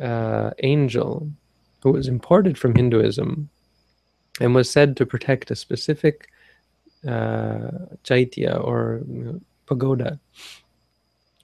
[0.00, 1.30] uh, angel
[1.82, 3.48] who was imported from Hinduism
[4.40, 6.28] and was said to protect a specific
[7.08, 7.70] uh,
[8.02, 9.02] chaitya or
[9.66, 10.18] pagoda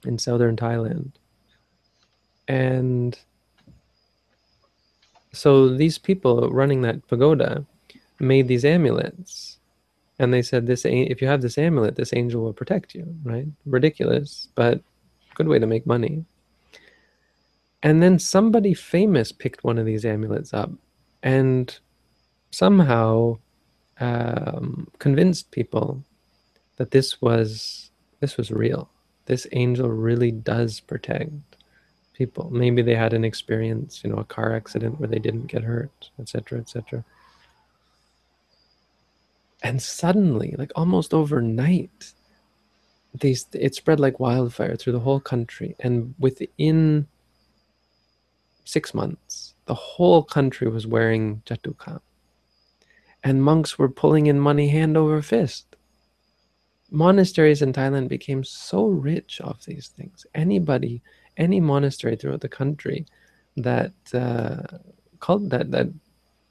[0.05, 1.11] in southern Thailand.
[2.47, 3.17] And
[5.31, 7.65] so these people running that pagoda
[8.19, 9.57] made these amulets
[10.19, 13.47] and they said this if you have this amulet this angel will protect you right
[13.65, 14.81] ridiculous but
[15.35, 16.23] good way to make money
[17.81, 20.71] and then somebody famous picked one of these amulets up
[21.23, 21.79] and
[22.51, 23.37] somehow
[23.99, 26.03] um, convinced people
[26.77, 27.89] that this was
[28.19, 28.89] this was real
[29.25, 31.31] this angel really does protect
[32.13, 32.49] people.
[32.51, 36.09] Maybe they had an experience, you know, a car accident where they didn't get hurt,
[36.19, 37.03] etc., etc.
[39.63, 42.13] And suddenly, like almost overnight,
[43.13, 45.75] these it spread like wildfire through the whole country.
[45.79, 47.07] And within
[48.65, 52.01] six months, the whole country was wearing jatukam.
[53.23, 55.77] And monks were pulling in money hand over fist.
[56.91, 60.25] Monasteries in Thailand became so rich off these things.
[60.35, 61.01] Anybody
[61.37, 63.05] any monastery throughout the country
[63.57, 64.77] that uh,
[65.19, 65.87] called that that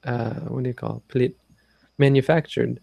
[0.03, 1.37] uh, what do you call it?
[1.99, 2.79] manufactured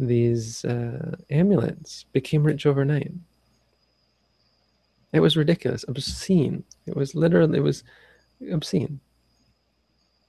[0.00, 3.12] these uh, amulets became rich overnight.
[5.12, 6.64] It was ridiculous, obscene.
[6.86, 7.84] It was literally it was
[8.50, 9.00] obscene,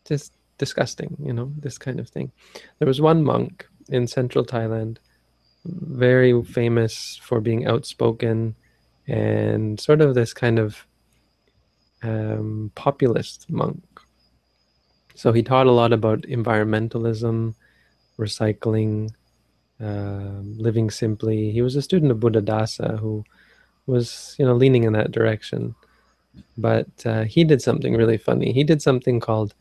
[0.06, 1.16] just disgusting.
[1.24, 2.32] You know this kind of thing.
[2.80, 4.98] There was one monk in central Thailand,
[5.66, 8.56] very famous for being outspoken
[9.08, 10.86] and sort of this kind of
[12.04, 13.84] um, populist monk.
[15.16, 17.54] So he taught a lot about environmentalism,
[18.18, 19.12] recycling,
[19.82, 21.52] uh, living simply.
[21.52, 23.24] He was a student of Buddhadasa who
[23.86, 25.76] was, you know, leaning in that direction.
[26.58, 28.52] But uh, he did something really funny.
[28.54, 29.54] He did something called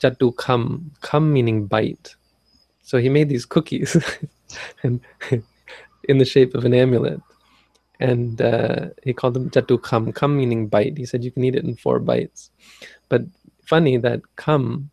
[0.00, 2.16] jatu kam, kam meaning bite.
[2.82, 3.96] So he made these cookies
[4.82, 5.00] and
[6.04, 7.20] in the shape of an amulet
[8.00, 10.96] and uh, he called them jatu kam, kam meaning bite.
[10.96, 12.50] He said you can eat it in four bites.
[13.08, 13.22] But
[13.64, 14.90] funny that kam,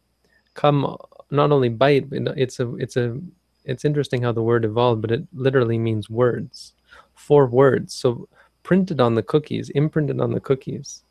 [0.55, 0.95] kam
[1.31, 3.19] not only bite, but it's a it's a
[3.67, 6.73] it's interesting how the word evolved, but it literally means words,
[7.15, 7.93] four words.
[7.93, 8.27] So
[8.63, 11.03] printed on the cookies, imprinted on the cookies,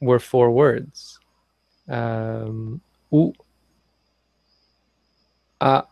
[0.00, 1.18] were four words.
[1.88, 2.80] Um,
[3.10, 3.32] u,
[5.60, 5.84] a,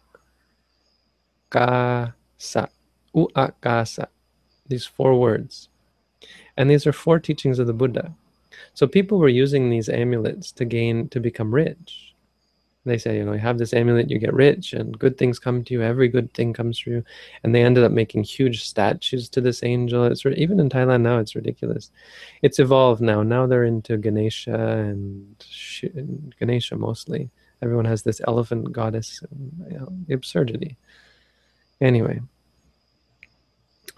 [1.51, 2.67] ka, sa,
[3.15, 4.05] u, a, ka, sa
[4.69, 5.69] these four words.
[6.57, 8.13] And these are four teachings of the Buddha.
[8.75, 12.15] So people were using these amulets to gain, to become rich.
[12.87, 15.65] They say, you know, you have this amulet, you get rich, and good things come
[15.65, 15.83] to you.
[15.83, 17.05] Every good thing comes to you.
[17.43, 20.05] And they ended up making huge statues to this angel.
[20.05, 21.91] It's even in Thailand now, it's ridiculous.
[22.43, 23.25] It's evolved now.
[23.25, 25.45] Now they're into Ganesha and
[26.39, 27.29] Ganesha mostly.
[27.61, 29.21] Everyone has this elephant goddess.
[29.71, 30.77] You know, absurdity.
[31.81, 32.21] Anyway,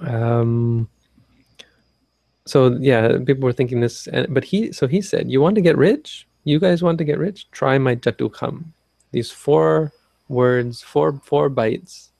[0.00, 0.88] um,
[2.46, 5.76] so yeah, people were thinking this, but he so he said, "You want to get
[5.76, 6.26] rich?
[6.44, 7.50] You guys want to get rich?
[7.50, 8.72] Try my jatukam.
[9.12, 9.92] These four
[10.28, 12.10] words, four four bites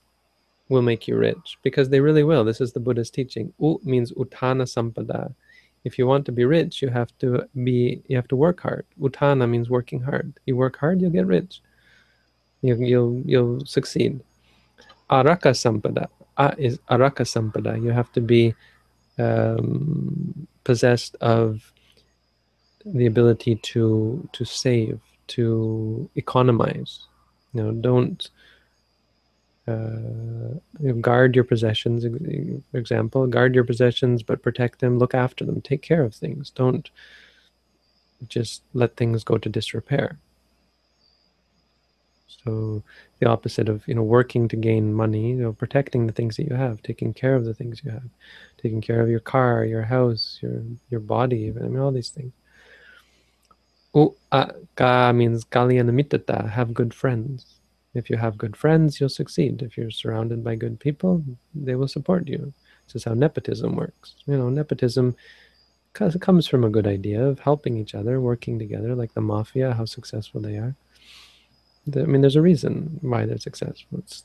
[0.69, 2.43] will make you rich because they really will.
[2.43, 3.53] This is the Buddha's teaching.
[3.59, 5.33] U means uttana sampada.
[5.83, 8.85] If you want to be rich, you have to be you have to work hard.
[8.99, 10.33] Uttana means working hard.
[10.45, 11.61] You work hard, you'll get rich.
[12.61, 14.19] You, you'll you'll succeed.
[15.09, 16.07] Araka sampada.
[16.37, 17.81] A is araka sampada.
[17.81, 18.53] You have to be
[19.17, 21.71] um, possessed of
[22.85, 27.07] the ability to to save, to economize.
[27.53, 28.29] You know, don't
[29.67, 32.05] uh, guard your possessions.
[32.73, 34.99] Example: guard your possessions, but protect them.
[34.99, 35.61] Look after them.
[35.61, 36.49] Take care of things.
[36.49, 36.89] Don't
[38.27, 40.19] just let things go to disrepair.
[42.43, 42.83] So
[43.19, 46.47] the opposite of you know working to gain money, you know, protecting the things that
[46.47, 48.09] you have, taking care of the things you have,
[48.61, 52.31] taking care of your car, your house, your your body, I mean all these things.
[53.95, 57.59] Ua ka means kalyanamittata, have good friends.
[57.95, 59.61] If you have good friends, you'll succeed.
[59.63, 61.23] If you're surrounded by good people,
[61.55, 62.53] they will support you.
[62.85, 64.15] This is how nepotism works.
[64.27, 65.15] You know, nepotism
[65.93, 69.85] comes from a good idea of helping each other, working together, like the mafia, how
[69.85, 70.75] successful they are.
[71.95, 73.97] I mean, there's a reason why they're successful.
[73.97, 74.23] It's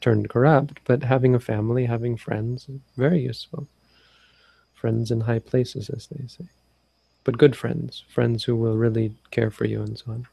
[0.00, 3.68] turned corrupt, but having a family, having friends, very useful.
[4.72, 6.48] Friends in high places, as they say.
[7.24, 10.26] But good friends, friends who will really care for you and so on.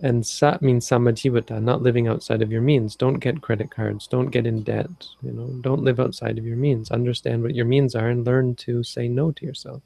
[0.00, 2.96] And sat means samajivata, not living outside of your means.
[2.96, 4.06] Don't get credit cards.
[4.06, 4.90] Don't get in debt.
[5.22, 6.90] You know, don't live outside of your means.
[6.90, 9.80] Understand what your means are and learn to say no to yourself.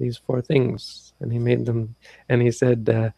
[0.00, 1.12] These four things.
[1.20, 1.94] And he made them,
[2.28, 3.10] and he said, uh,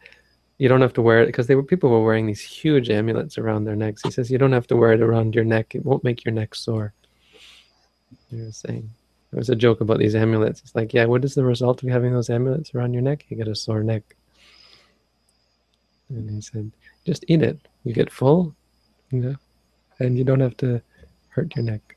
[0.59, 3.37] you don't have to wear it because they were people were wearing these huge amulets
[3.37, 4.03] around their necks.
[4.03, 6.33] He says you don't have to wear it around your neck; it won't make your
[6.33, 6.93] neck sore.
[8.31, 8.89] Was saying
[9.31, 10.61] there was a joke about these amulets.
[10.61, 13.25] It's like, yeah, what is the result of having those amulets around your neck?
[13.29, 14.15] You get a sore neck.
[16.09, 16.71] And he said,
[17.05, 17.59] just eat it.
[17.83, 18.55] You get full,
[19.11, 19.35] you know,
[19.99, 20.81] and you don't have to
[21.27, 21.95] hurt your neck.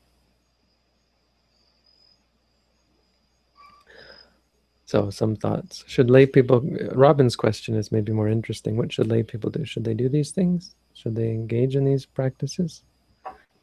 [4.85, 5.83] So some thoughts.
[5.87, 6.61] Should lay people,
[6.93, 8.77] Robin's question is maybe more interesting.
[8.77, 9.65] What should lay people do?
[9.65, 10.75] Should they do these things?
[10.93, 12.83] Should they engage in these practices?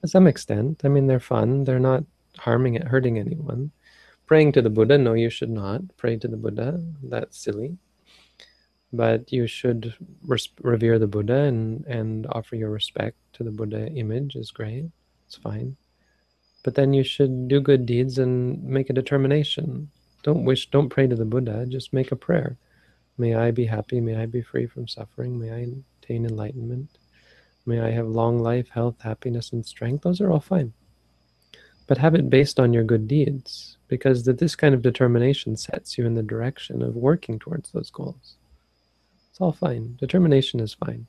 [0.02, 0.80] To some extent.
[0.84, 1.62] I mean, they're fun.
[1.62, 2.02] They're not
[2.40, 3.70] harming it, hurting anyone.
[4.26, 6.82] Praying to the Buddha, no, you should not pray to the Buddha.
[7.02, 7.76] That's silly.
[8.92, 9.94] But you should
[10.60, 14.86] revere the Buddha and, and offer your respect to the Buddha image is great.
[15.26, 15.76] It's fine.
[16.62, 19.90] But then you should do good deeds and make a determination
[20.22, 22.58] don't wish, don't pray to the Buddha, just make a prayer.
[23.16, 25.66] May I be happy, may I be free from suffering, may I
[26.02, 26.98] attain enlightenment,
[27.64, 30.02] may I have long life, health, happiness, and strength.
[30.02, 30.72] Those are all fine.
[31.90, 35.98] But have it based on your good deeds, because that this kind of determination sets
[35.98, 38.36] you in the direction of working towards those goals.
[39.28, 39.96] It's all fine.
[39.98, 41.08] Determination is fine.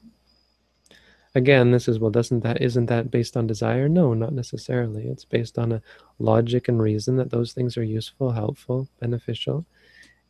[1.35, 3.87] Again, this is, well, doesn't that, isn't that based on desire?
[3.87, 5.07] No, not necessarily.
[5.07, 5.83] It's based on a
[6.17, 9.67] logic and reason that those things are useful, helpful, beneficial.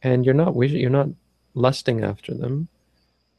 [0.03, 1.07] And you're not, you're not
[1.53, 2.67] lusting after them.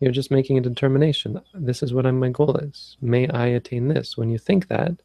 [0.00, 1.42] You're just making a determination.
[1.52, 2.96] This is what my goal is.
[3.02, 4.16] May I attain this?
[4.16, 4.96] When you think that,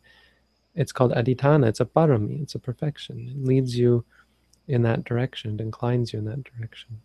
[0.77, 1.67] it's called adhitthana.
[1.67, 2.41] It's a parami.
[2.41, 3.27] It's a perfection.
[3.29, 4.05] It leads you
[4.67, 5.55] in that direction.
[5.55, 7.01] It inclines you in that direction.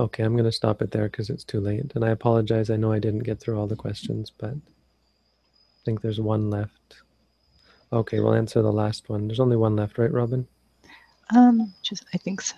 [0.00, 1.92] Okay, I'm going to stop it there because it's too late.
[1.94, 2.68] And I apologize.
[2.68, 6.96] I know I didn't get through all the questions, but I think there's one left.
[7.92, 9.28] Okay, we'll answer the last one.
[9.28, 10.48] There's only one left, right, Robin?
[11.32, 12.56] Um, just I think so.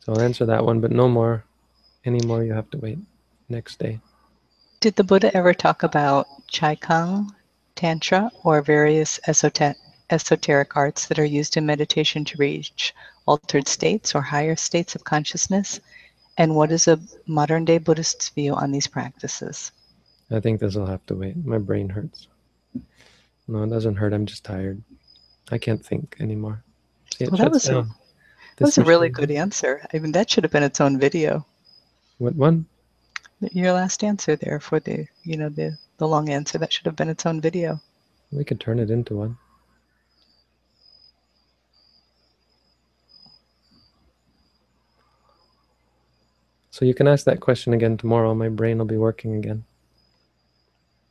[0.00, 1.44] So I'll answer that one, but no more.
[2.06, 2.98] Any more, you have to wait
[3.50, 4.00] next day.
[4.84, 7.34] Did the Buddha ever talk about Chi Kung,
[7.74, 9.78] Tantra, or various esoteric,
[10.10, 12.94] esoteric arts that are used in meditation to reach
[13.24, 15.80] altered states or higher states of consciousness?
[16.36, 19.72] And what is a modern day Buddhist's view on these practices?
[20.30, 21.42] I think this will have to wait.
[21.46, 22.26] My brain hurts.
[23.48, 24.12] No, it doesn't hurt.
[24.12, 24.82] I'm just tired.
[25.50, 26.62] I can't think anymore.
[27.16, 27.86] See, well, that was, a,
[28.56, 29.82] that was a really good answer.
[29.94, 31.46] I mean, that should have been its own video.
[32.18, 32.66] What one?
[33.52, 36.58] Your last answer there for the, you know, the, the long answer.
[36.58, 37.80] That should have been its own video.
[38.32, 39.38] We could turn it into one.
[46.70, 48.34] So you can ask that question again tomorrow.
[48.34, 49.64] My brain will be working again.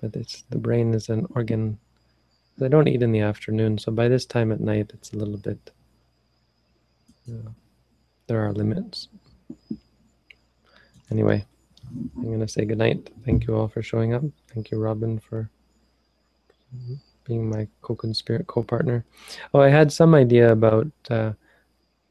[0.02, 1.80] But it's the brain is an organ.
[2.62, 5.38] I don't eat in the afternoon, so by this time at night, it's a little
[5.38, 5.72] bit.
[7.26, 7.56] You know,
[8.28, 9.08] there are limits.
[11.10, 11.46] Anyway,
[12.18, 13.10] I'm going to say goodnight.
[13.26, 14.24] Thank you all for showing up.
[14.54, 15.50] Thank you, Robin, for
[17.24, 19.06] being my co-conspirator, co-partner.
[19.54, 21.34] Oh, I had some idea about uh,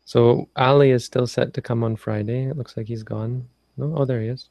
[0.04, 2.44] So Ali is still set to come on Friday.
[2.44, 3.48] It looks like he's gone.
[3.76, 4.48] No, oh there he is.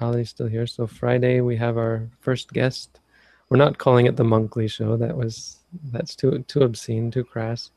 [0.00, 0.66] Ali's still here.
[0.66, 3.00] So Friday we have our first guest.
[3.48, 4.96] We're not calling it the Monkley Show.
[4.96, 5.58] That was
[5.92, 7.70] that's too too obscene, too crass.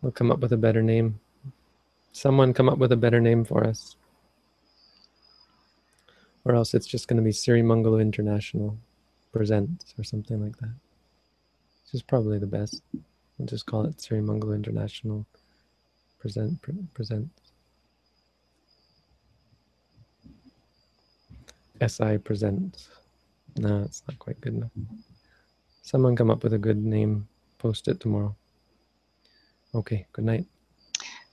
[0.00, 1.20] We'll come up with a better name.
[2.12, 3.96] Someone come up with a better name for us.
[6.46, 8.78] Or else it's just going to be Siri Sirimangalo International
[9.32, 10.70] Presents or something like that.
[11.82, 12.82] Which is probably the best.
[13.36, 15.26] We'll just call it Siri Sirimangalo International
[16.20, 17.40] Present pre- Presents.
[21.84, 22.90] SI Presents.
[23.56, 24.70] No, it's not quite good enough.
[25.82, 27.26] Someone come up with a good name.
[27.58, 28.36] Post it tomorrow.
[29.74, 30.46] Okay, good night.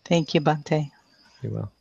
[0.04, 0.90] Thank you, Bhante.
[1.44, 1.72] Be well.